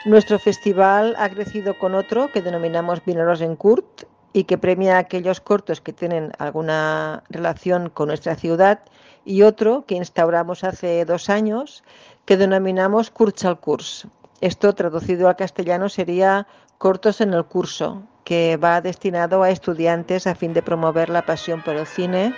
nuestro 0.08 0.40
festival 0.40 1.16
ha 1.20 1.30
crecido 1.30 1.78
con 1.78 1.94
otro 1.94 2.32
que 2.32 2.42
denominamos 2.42 3.04
Vineros 3.04 3.42
en 3.42 3.58
Kurt 3.58 4.04
y 4.32 4.46
que 4.46 4.58
premia 4.58 4.98
aquellos 4.98 5.42
cortos 5.42 5.82
que 5.82 5.92
tienen 5.92 6.32
alguna 6.40 7.24
relación 7.30 7.90
con 7.90 8.08
nuestra 8.08 8.36
ciudad 8.36 8.80
y 9.26 9.42
otro 9.42 9.86
que 9.86 9.96
instauramos 9.96 10.64
hace 10.64 11.04
dos 11.04 11.30
años 11.30 11.84
que 12.26 12.38
denominamos 12.38 13.10
Kurz 13.10 14.06
Esto 14.40 14.74
traducido 14.74 15.28
al 15.28 15.36
castellano 15.36 15.90
sería 15.90 16.48
cortos 16.78 17.20
en 17.20 17.34
el 17.34 17.44
curso, 17.44 18.04
que 18.24 18.56
va 18.56 18.80
destinado 18.80 19.44
a 19.44 19.50
estudiantes 19.50 20.26
a 20.26 20.36
fin 20.36 20.54
de 20.54 20.62
promover 20.62 21.10
la 21.10 21.26
pasión 21.26 21.62
por 21.62 21.76
el 21.76 21.86
cine 21.86 22.34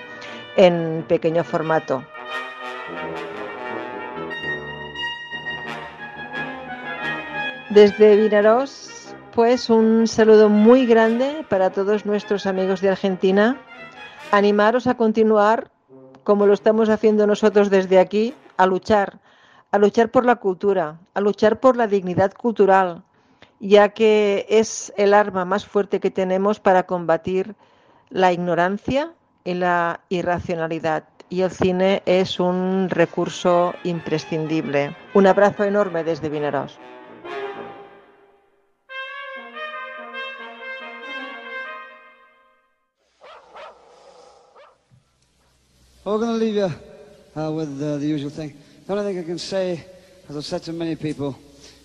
en 0.55 1.05
pequeño 1.07 1.43
formato. 1.43 2.03
Desde 7.69 8.15
Vinaros, 8.15 9.13
pues 9.35 9.69
un 9.69 10.07
saludo 10.07 10.49
muy 10.49 10.87
grande 10.87 11.45
para 11.49 11.69
todos 11.69 12.03
nuestros 12.03 12.47
amigos 12.47 12.81
de 12.81 12.89
Argentina. 12.89 13.61
Animaros 14.31 14.87
a 14.87 14.97
continuar, 14.97 15.69
como 16.23 16.47
lo 16.47 16.53
estamos 16.53 16.89
haciendo 16.89 17.27
nosotros 17.27 17.69
desde 17.69 17.99
aquí, 17.99 18.33
a 18.57 18.65
luchar, 18.65 19.19
a 19.69 19.77
luchar 19.77 20.09
por 20.09 20.25
la 20.25 20.37
cultura, 20.37 20.99
a 21.13 21.21
luchar 21.21 21.59
por 21.59 21.77
la 21.77 21.85
dignidad 21.85 22.33
cultural, 22.33 23.03
ya 23.59 23.89
que 23.89 24.47
es 24.49 24.91
el 24.97 25.13
arma 25.13 25.45
más 25.45 25.67
fuerte 25.67 25.99
que 25.99 26.09
tenemos 26.09 26.59
para 26.59 26.87
combatir 26.87 27.53
la 28.09 28.33
ignorancia 28.33 29.13
y 29.43 29.53
la 29.53 29.99
irracionalidad. 30.09 31.03
Y 31.29 31.41
el 31.41 31.51
cine 31.51 32.01
es 32.07 32.39
un 32.39 32.89
recurso 32.89 33.75
imprescindible. 33.83 34.95
Un 35.13 35.27
abrazo 35.27 35.65
enorme 35.65 36.03
desde 36.03 36.29
Vinaros. 46.09 46.13
We're 46.13 46.17
going 46.17 46.39
to 46.39 46.45
leave 46.45 46.55
you 46.55 47.41
uh, 47.41 47.51
with 47.51 47.81
uh, 47.81 47.97
the 47.97 48.07
usual 48.07 48.29
thing. 48.29 48.57
The 48.85 48.93
only 48.93 49.13
thing 49.13 49.23
I 49.23 49.25
can 49.25 49.37
say, 49.37 49.83
as 50.27 50.37
I've 50.37 50.45
said 50.45 50.63
to 50.63 50.73
many 50.73 50.95
people, 50.95 51.37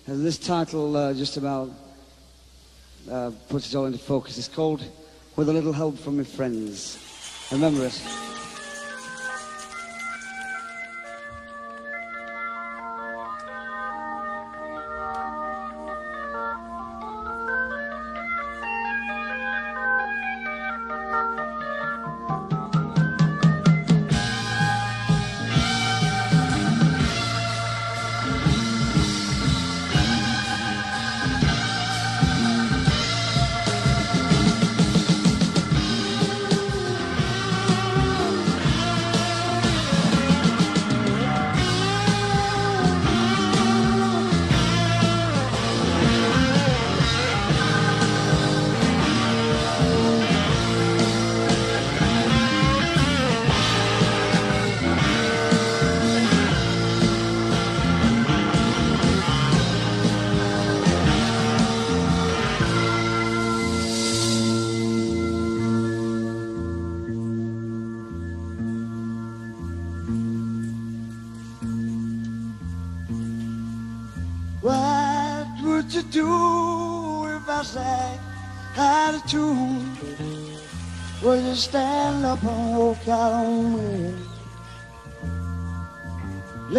is 0.07 0.23
this 0.23 0.37
title 0.37 0.95
uh, 0.95 1.13
just 1.13 1.37
about 1.37 1.69
uh, 3.09 3.31
puts 3.49 3.71
it 3.71 3.77
all 3.77 3.85
into 3.85 3.99
focus. 3.99 4.37
It's 4.37 4.47
called 4.47 4.83
With 5.35 5.49
a 5.49 5.53
Little 5.53 5.73
Help 5.73 5.97
from 5.99 6.17
My 6.17 6.23
Friends. 6.23 6.97
Remember 7.51 7.85
it. 7.85 8.24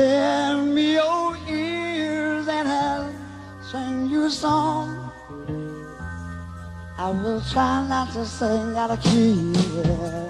Lend 0.06 0.72
me 0.72 0.92
your 0.92 1.36
ears 1.48 2.46
and 2.46 2.68
I'll 2.68 3.12
sing 3.60 4.06
you 4.08 4.26
a 4.26 4.30
song. 4.30 5.10
I 6.96 7.10
will 7.10 7.42
try 7.52 7.84
not 7.88 8.12
to 8.12 8.24
sing 8.24 8.76
out 8.76 8.92
of 8.92 9.02
key. 9.02 9.52
Oh, 9.56 10.25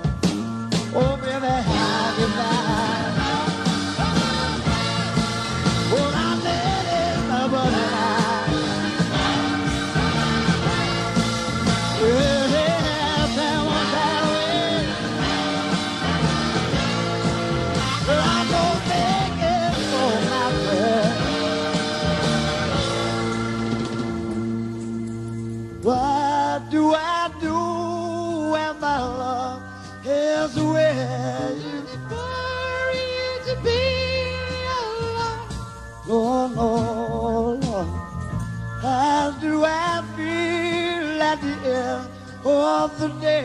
of 42.87 42.99
the 43.01 43.09
day? 43.21 43.43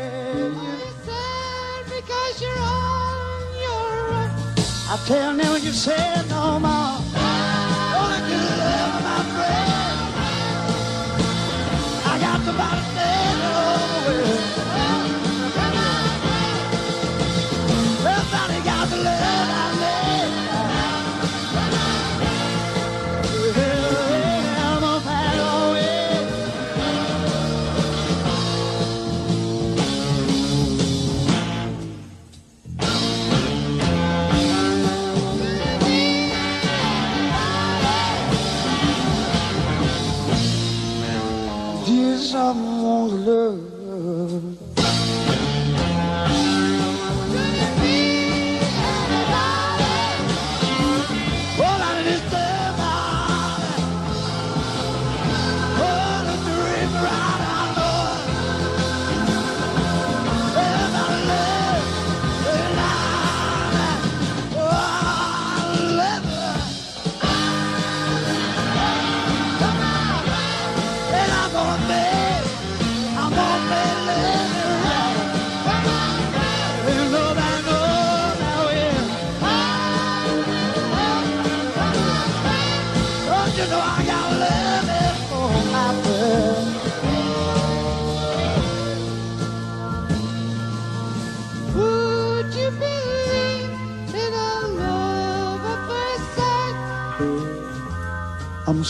You're 0.66 0.92
sad 1.06 1.86
because 1.86 2.42
you're 2.42 2.60
on 2.60 3.42
your 3.66 4.14
own. 4.20 4.30
I 4.94 5.04
tell 5.08 5.36
them 5.36 5.64
you 5.64 5.72
say 5.72 6.24
no 6.30 6.60
more. 6.60 7.01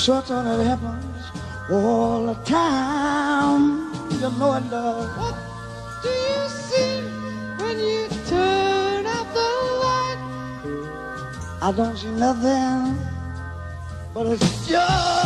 something 0.02 0.43
that 0.43 0.66
happens 0.66 1.26
all 1.70 2.26
the 2.26 2.34
time. 2.43 3.93
You 4.14 4.32
know 4.39 4.56
it 4.56 4.68
does. 4.72 5.08
What 5.16 5.36
do 6.02 6.10
you 6.10 6.49
see 6.49 7.02
when 7.62 7.78
you 7.78 8.08
turn 8.26 9.06
out 9.06 9.28
the 9.36 9.49
light? 9.84 10.20
I 11.62 11.72
don't 11.72 11.95
see 11.95 12.10
nothing, 12.10 12.97
but 14.16 14.26
it's 14.26 14.68
just. 14.68 15.20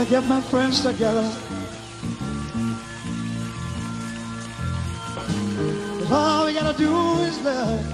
Gotta 0.00 0.10
get 0.10 0.24
my 0.26 0.40
friends 0.40 0.80
together. 0.80 1.30
'Cause 5.98 6.10
all 6.10 6.46
we 6.46 6.54
gotta 6.54 6.76
do 6.78 6.92
is 7.28 7.36
love. 7.44 7.84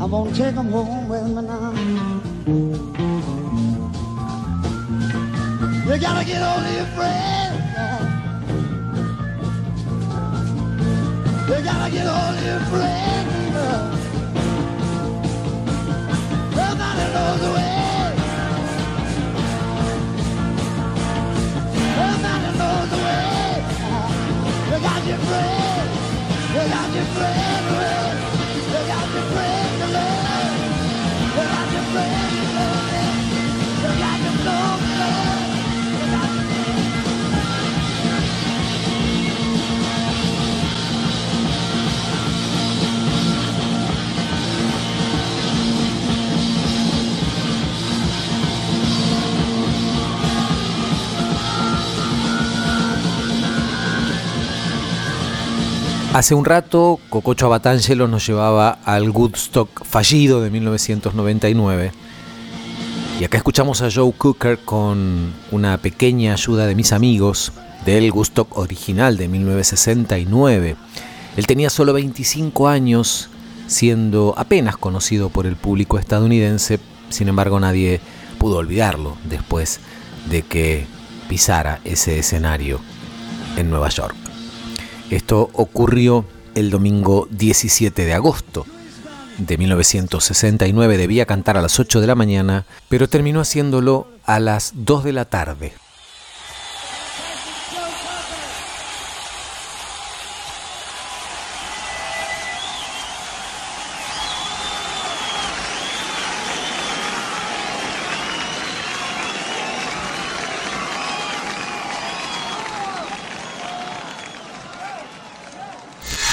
I'm 0.00 0.10
gonna 0.10 0.32
take 0.32 0.54
them 0.54 0.72
home 0.72 1.08
with 1.10 1.26
me 1.34 1.42
now. 1.42 1.61
Hold 11.98 12.38
of 12.38 12.44
your 12.46 12.60
friends. 12.70 14.04
Nobody 16.56 17.04
knows 17.14 17.40
the 17.40 17.50
way. 17.52 17.72
Way. 23.04 23.64
You 24.70 24.78
got 24.80 25.06
your 25.06 25.18
friend. 25.18 25.90
You 26.54 26.62
got 26.74 26.94
your 26.94 27.04
friend. 27.16 27.66
You 28.72 28.80
got 28.92 29.08
your 29.14 29.26
friend. 29.32 29.80
You 31.22 31.36
got 31.36 31.72
your 31.72 31.82
friend 31.92 32.31
Hace 56.14 56.34
un 56.34 56.44
rato, 56.44 57.00
Cococho 57.08 57.46
Abatangelo 57.46 58.06
nos 58.06 58.26
llevaba 58.26 58.78
al 58.84 59.08
Woodstock 59.08 59.82
fallido 59.82 60.42
de 60.42 60.50
1999. 60.50 61.90
Y 63.18 63.24
acá 63.24 63.38
escuchamos 63.38 63.80
a 63.80 63.90
Joe 63.90 64.12
Cooker 64.12 64.58
con 64.58 65.32
una 65.50 65.78
pequeña 65.78 66.34
ayuda 66.34 66.66
de 66.66 66.74
mis 66.74 66.92
amigos 66.92 67.52
del 67.86 68.12
Woodstock 68.12 68.58
original 68.58 69.16
de 69.16 69.28
1969. 69.28 70.76
Él 71.34 71.46
tenía 71.46 71.70
solo 71.70 71.94
25 71.94 72.68
años, 72.68 73.30
siendo 73.66 74.34
apenas 74.36 74.76
conocido 74.76 75.30
por 75.30 75.46
el 75.46 75.56
público 75.56 75.98
estadounidense, 75.98 76.78
sin 77.08 77.28
embargo 77.28 77.58
nadie 77.58 78.02
pudo 78.36 78.58
olvidarlo 78.58 79.16
después 79.24 79.80
de 80.28 80.42
que 80.42 80.84
pisara 81.30 81.80
ese 81.84 82.18
escenario 82.18 82.80
en 83.56 83.70
Nueva 83.70 83.88
York. 83.88 84.21
Esto 85.12 85.50
ocurrió 85.52 86.24
el 86.54 86.70
domingo 86.70 87.28
17 87.30 88.06
de 88.06 88.14
agosto 88.14 88.64
de 89.36 89.58
1969. 89.58 90.96
Debía 90.96 91.26
cantar 91.26 91.58
a 91.58 91.60
las 91.60 91.78
8 91.78 92.00
de 92.00 92.06
la 92.06 92.14
mañana, 92.14 92.64
pero 92.88 93.10
terminó 93.10 93.42
haciéndolo 93.42 94.08
a 94.24 94.40
las 94.40 94.72
2 94.74 95.04
de 95.04 95.12
la 95.12 95.26
tarde. 95.26 95.74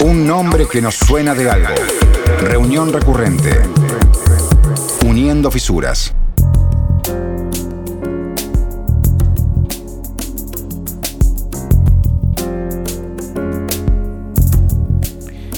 Un 0.01 0.18
nombre 0.29 0.67
que 0.67 0.79
nos 0.79 0.93
suena 0.93 1.33
de 1.33 1.49
algo. 1.49 1.73
Reunión 2.39 2.93
recurrente. 2.93 3.63
Uniendo 5.03 5.49
fisuras. 5.49 6.13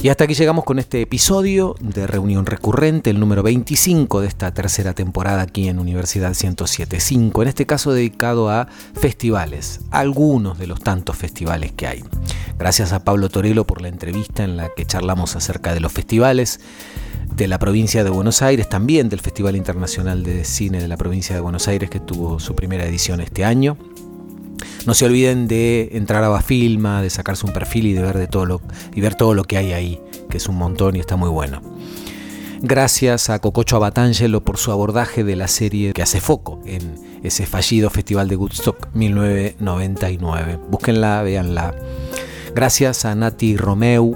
Y 0.03 0.09
hasta 0.09 0.23
aquí 0.23 0.33
llegamos 0.33 0.63
con 0.63 0.79
este 0.79 0.99
episodio 0.99 1.75
de 1.79 2.07
Reunión 2.07 2.47
Recurrente, 2.47 3.11
el 3.11 3.19
número 3.19 3.43
25 3.43 4.21
de 4.21 4.27
esta 4.27 4.51
tercera 4.51 4.93
temporada 4.93 5.43
aquí 5.43 5.67
en 5.67 5.77
Universidad 5.77 6.29
1075, 6.29 7.43
en 7.43 7.47
este 7.47 7.67
caso 7.67 7.93
dedicado 7.93 8.49
a 8.49 8.67
festivales, 8.95 9.81
algunos 9.91 10.57
de 10.57 10.65
los 10.65 10.79
tantos 10.79 11.17
festivales 11.17 11.71
que 11.73 11.85
hay. 11.85 12.03
Gracias 12.57 12.93
a 12.93 13.03
Pablo 13.03 13.29
Torello 13.29 13.67
por 13.67 13.83
la 13.83 13.89
entrevista 13.89 14.43
en 14.43 14.57
la 14.57 14.69
que 14.75 14.85
charlamos 14.85 15.35
acerca 15.35 15.71
de 15.71 15.81
los 15.81 15.91
festivales 15.91 16.61
de 17.35 17.47
la 17.47 17.59
provincia 17.59 18.03
de 18.03 18.09
Buenos 18.09 18.41
Aires, 18.41 18.69
también 18.69 19.07
del 19.07 19.19
Festival 19.19 19.55
Internacional 19.55 20.23
de 20.23 20.45
Cine 20.45 20.81
de 20.81 20.87
la 20.87 20.97
provincia 20.97 21.35
de 21.35 21.41
Buenos 21.41 21.67
Aires 21.67 21.91
que 21.91 21.99
tuvo 21.99 22.39
su 22.39 22.55
primera 22.55 22.85
edición 22.85 23.21
este 23.21 23.45
año. 23.45 23.77
No 24.85 24.93
se 24.93 25.05
olviden 25.05 25.47
de 25.47 25.89
entrar 25.93 26.23
a 26.23 26.29
Bafilma, 26.29 27.01
de 27.01 27.09
sacarse 27.09 27.45
un 27.45 27.53
perfil 27.53 27.87
y 27.87 27.93
de 27.93 28.01
ver 28.01 28.17
de 28.17 28.27
todo 28.27 28.45
lo 28.45 28.61
y 28.93 29.01
ver 29.01 29.15
todo 29.15 29.33
lo 29.33 29.43
que 29.43 29.57
hay 29.57 29.73
ahí, 29.73 30.01
que 30.29 30.37
es 30.37 30.47
un 30.47 30.55
montón 30.55 30.95
y 30.95 30.99
está 30.99 31.15
muy 31.15 31.29
bueno. 31.29 31.61
Gracias 32.63 33.29
a 33.29 33.39
Cococho 33.39 33.75
Abatangelo 33.75 34.43
por 34.43 34.57
su 34.57 34.71
abordaje 34.71 35.23
de 35.23 35.35
la 35.35 35.47
serie 35.47 35.93
que 35.93 36.03
hace 36.03 36.21
foco 36.21 36.61
en 36.65 36.95
ese 37.23 37.45
fallido 37.45 37.89
Festival 37.89 38.27
de 38.27 38.35
Woodstock 38.35 38.89
1999. 38.93 40.59
Búsquenla, 40.69 41.23
véanla. 41.23 41.75
Gracias 42.53 43.05
a 43.05 43.15
Nati 43.15 43.57
Romeu, 43.57 44.15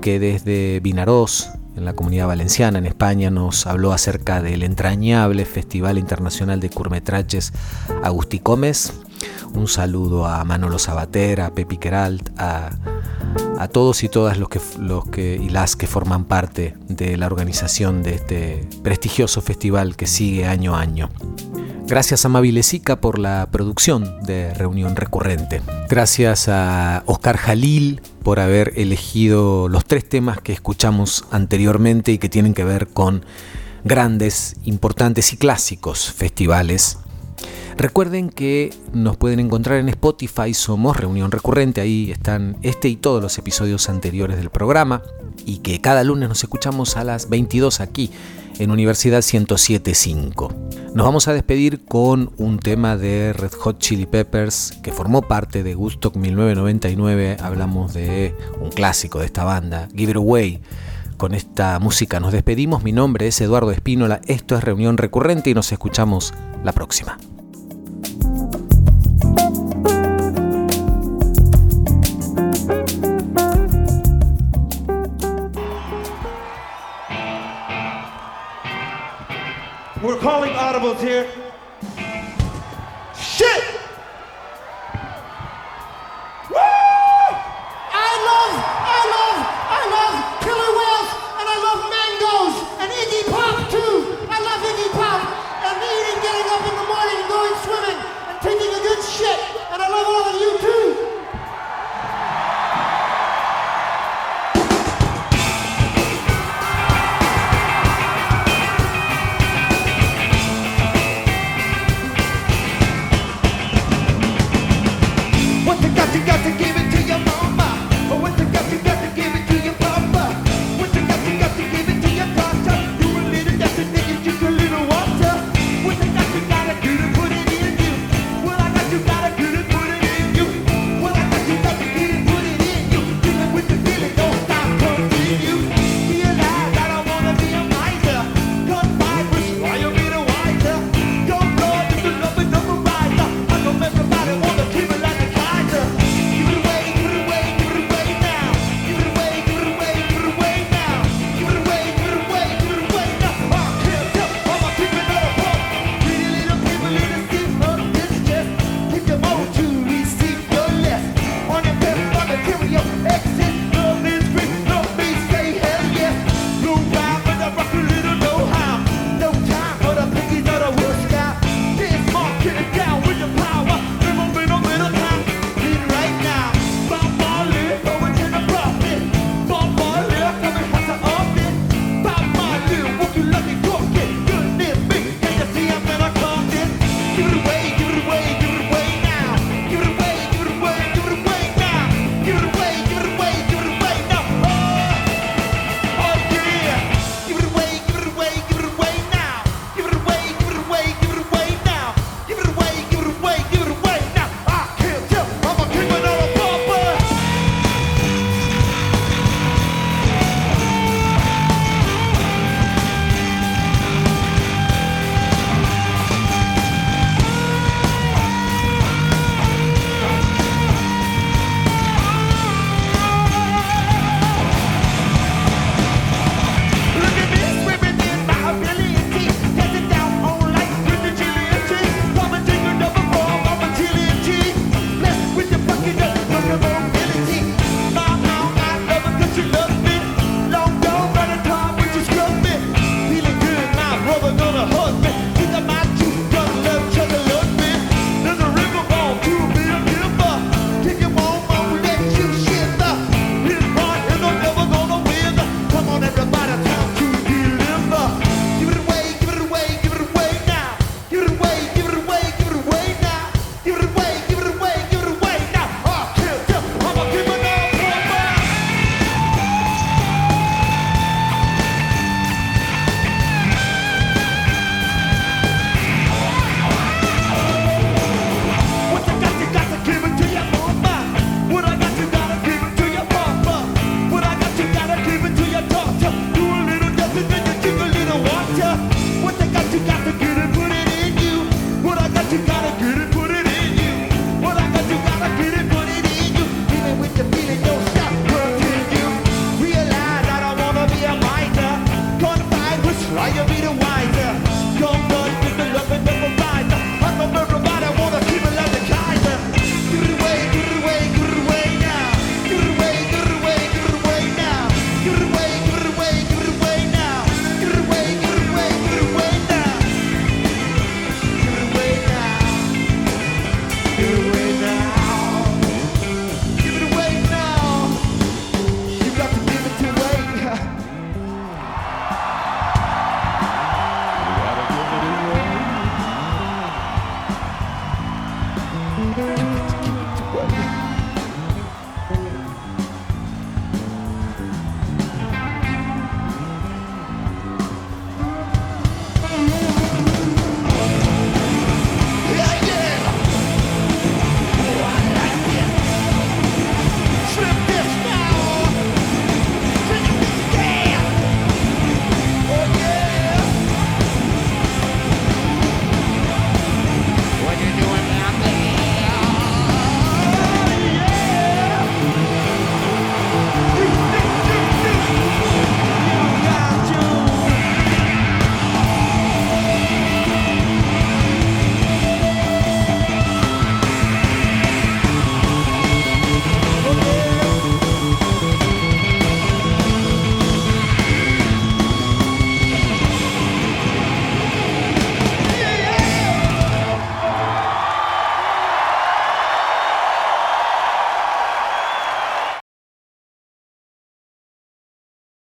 que 0.00 0.18
desde 0.18 0.80
Vinarós, 0.80 1.50
en 1.76 1.84
la 1.84 1.92
comunidad 1.92 2.26
valenciana, 2.26 2.78
en 2.78 2.86
España, 2.86 3.30
nos 3.30 3.66
habló 3.66 3.92
acerca 3.92 4.42
del 4.42 4.62
entrañable 4.62 5.44
Festival 5.44 5.98
Internacional 5.98 6.58
de 6.58 6.70
Curmetraches 6.70 7.52
Agustí 8.02 8.40
Gómez. 8.42 8.92
Un 9.54 9.68
saludo 9.68 10.26
a 10.26 10.44
Manolo 10.44 10.78
Sabater, 10.78 11.40
a 11.40 11.54
Pepi 11.54 11.78
Queralt, 11.78 12.30
a 12.38 12.70
todos 13.68 14.02
y 14.04 14.08
todas 14.08 14.38
los 14.38 14.48
que, 14.48 14.60
los 14.78 15.06
que, 15.06 15.40
y 15.42 15.48
las 15.48 15.76
que 15.76 15.86
forman 15.86 16.24
parte 16.24 16.76
de 16.88 17.16
la 17.16 17.26
organización 17.26 18.02
de 18.02 18.14
este 18.14 18.68
prestigioso 18.82 19.40
festival 19.40 19.96
que 19.96 20.06
sigue 20.06 20.46
año 20.46 20.76
a 20.76 20.80
año. 20.80 21.10
Gracias 21.86 22.24
a 22.24 22.28
Mavi 22.28 22.50
Lezica 22.50 23.00
por 23.00 23.20
la 23.20 23.48
producción 23.52 24.20
de 24.24 24.52
Reunión 24.54 24.96
Recurrente. 24.96 25.62
Gracias 25.88 26.48
a 26.48 27.04
Oscar 27.06 27.36
Jalil 27.36 28.02
por 28.24 28.40
haber 28.40 28.72
elegido 28.74 29.68
los 29.68 29.84
tres 29.84 30.08
temas 30.08 30.40
que 30.40 30.52
escuchamos 30.52 31.24
anteriormente 31.30 32.10
y 32.10 32.18
que 32.18 32.28
tienen 32.28 32.54
que 32.54 32.64
ver 32.64 32.88
con 32.88 33.24
grandes, 33.84 34.56
importantes 34.64 35.32
y 35.32 35.36
clásicos 35.36 36.12
festivales. 36.12 36.98
Recuerden 37.78 38.30
que 38.30 38.72
nos 38.94 39.18
pueden 39.18 39.38
encontrar 39.38 39.78
en 39.78 39.90
Spotify, 39.90 40.54
somos 40.54 40.96
Reunión 40.96 41.30
Recurrente, 41.30 41.82
ahí 41.82 42.10
están 42.10 42.56
este 42.62 42.88
y 42.88 42.96
todos 42.96 43.22
los 43.22 43.36
episodios 43.36 43.90
anteriores 43.90 44.38
del 44.38 44.48
programa 44.48 45.02
y 45.44 45.58
que 45.58 45.82
cada 45.82 46.02
lunes 46.02 46.30
nos 46.30 46.42
escuchamos 46.42 46.96
a 46.96 47.04
las 47.04 47.28
22 47.28 47.80
aquí 47.80 48.10
en 48.58 48.70
Universidad 48.70 49.22
1075. 49.22 50.54
Nos 50.94 51.04
vamos 51.04 51.28
a 51.28 51.34
despedir 51.34 51.84
con 51.84 52.32
un 52.38 52.58
tema 52.58 52.96
de 52.96 53.34
Red 53.34 53.52
Hot 53.52 53.78
Chili 53.78 54.06
Peppers 54.06 54.72
que 54.82 54.90
formó 54.90 55.20
parte 55.20 55.62
de 55.62 55.76
Woodstock 55.76 56.16
1999. 56.16 57.36
Hablamos 57.42 57.92
de 57.92 58.34
un 58.58 58.70
clásico 58.70 59.18
de 59.18 59.26
esta 59.26 59.44
banda, 59.44 59.88
Give 59.94 60.12
It 60.12 60.16
Away. 60.16 60.60
Con 61.18 61.34
esta 61.34 61.78
música 61.78 62.20
nos 62.20 62.32
despedimos. 62.32 62.82
Mi 62.82 62.92
nombre 62.92 63.26
es 63.26 63.38
Eduardo 63.42 63.70
Espínola. 63.70 64.22
Esto 64.26 64.56
es 64.56 64.64
Reunión 64.64 64.96
Recurrente 64.96 65.50
y 65.50 65.54
nos 65.54 65.70
escuchamos 65.72 66.32
la 66.64 66.72
próxima. 66.72 67.18
tables 80.94 81.02
here. 81.02 81.45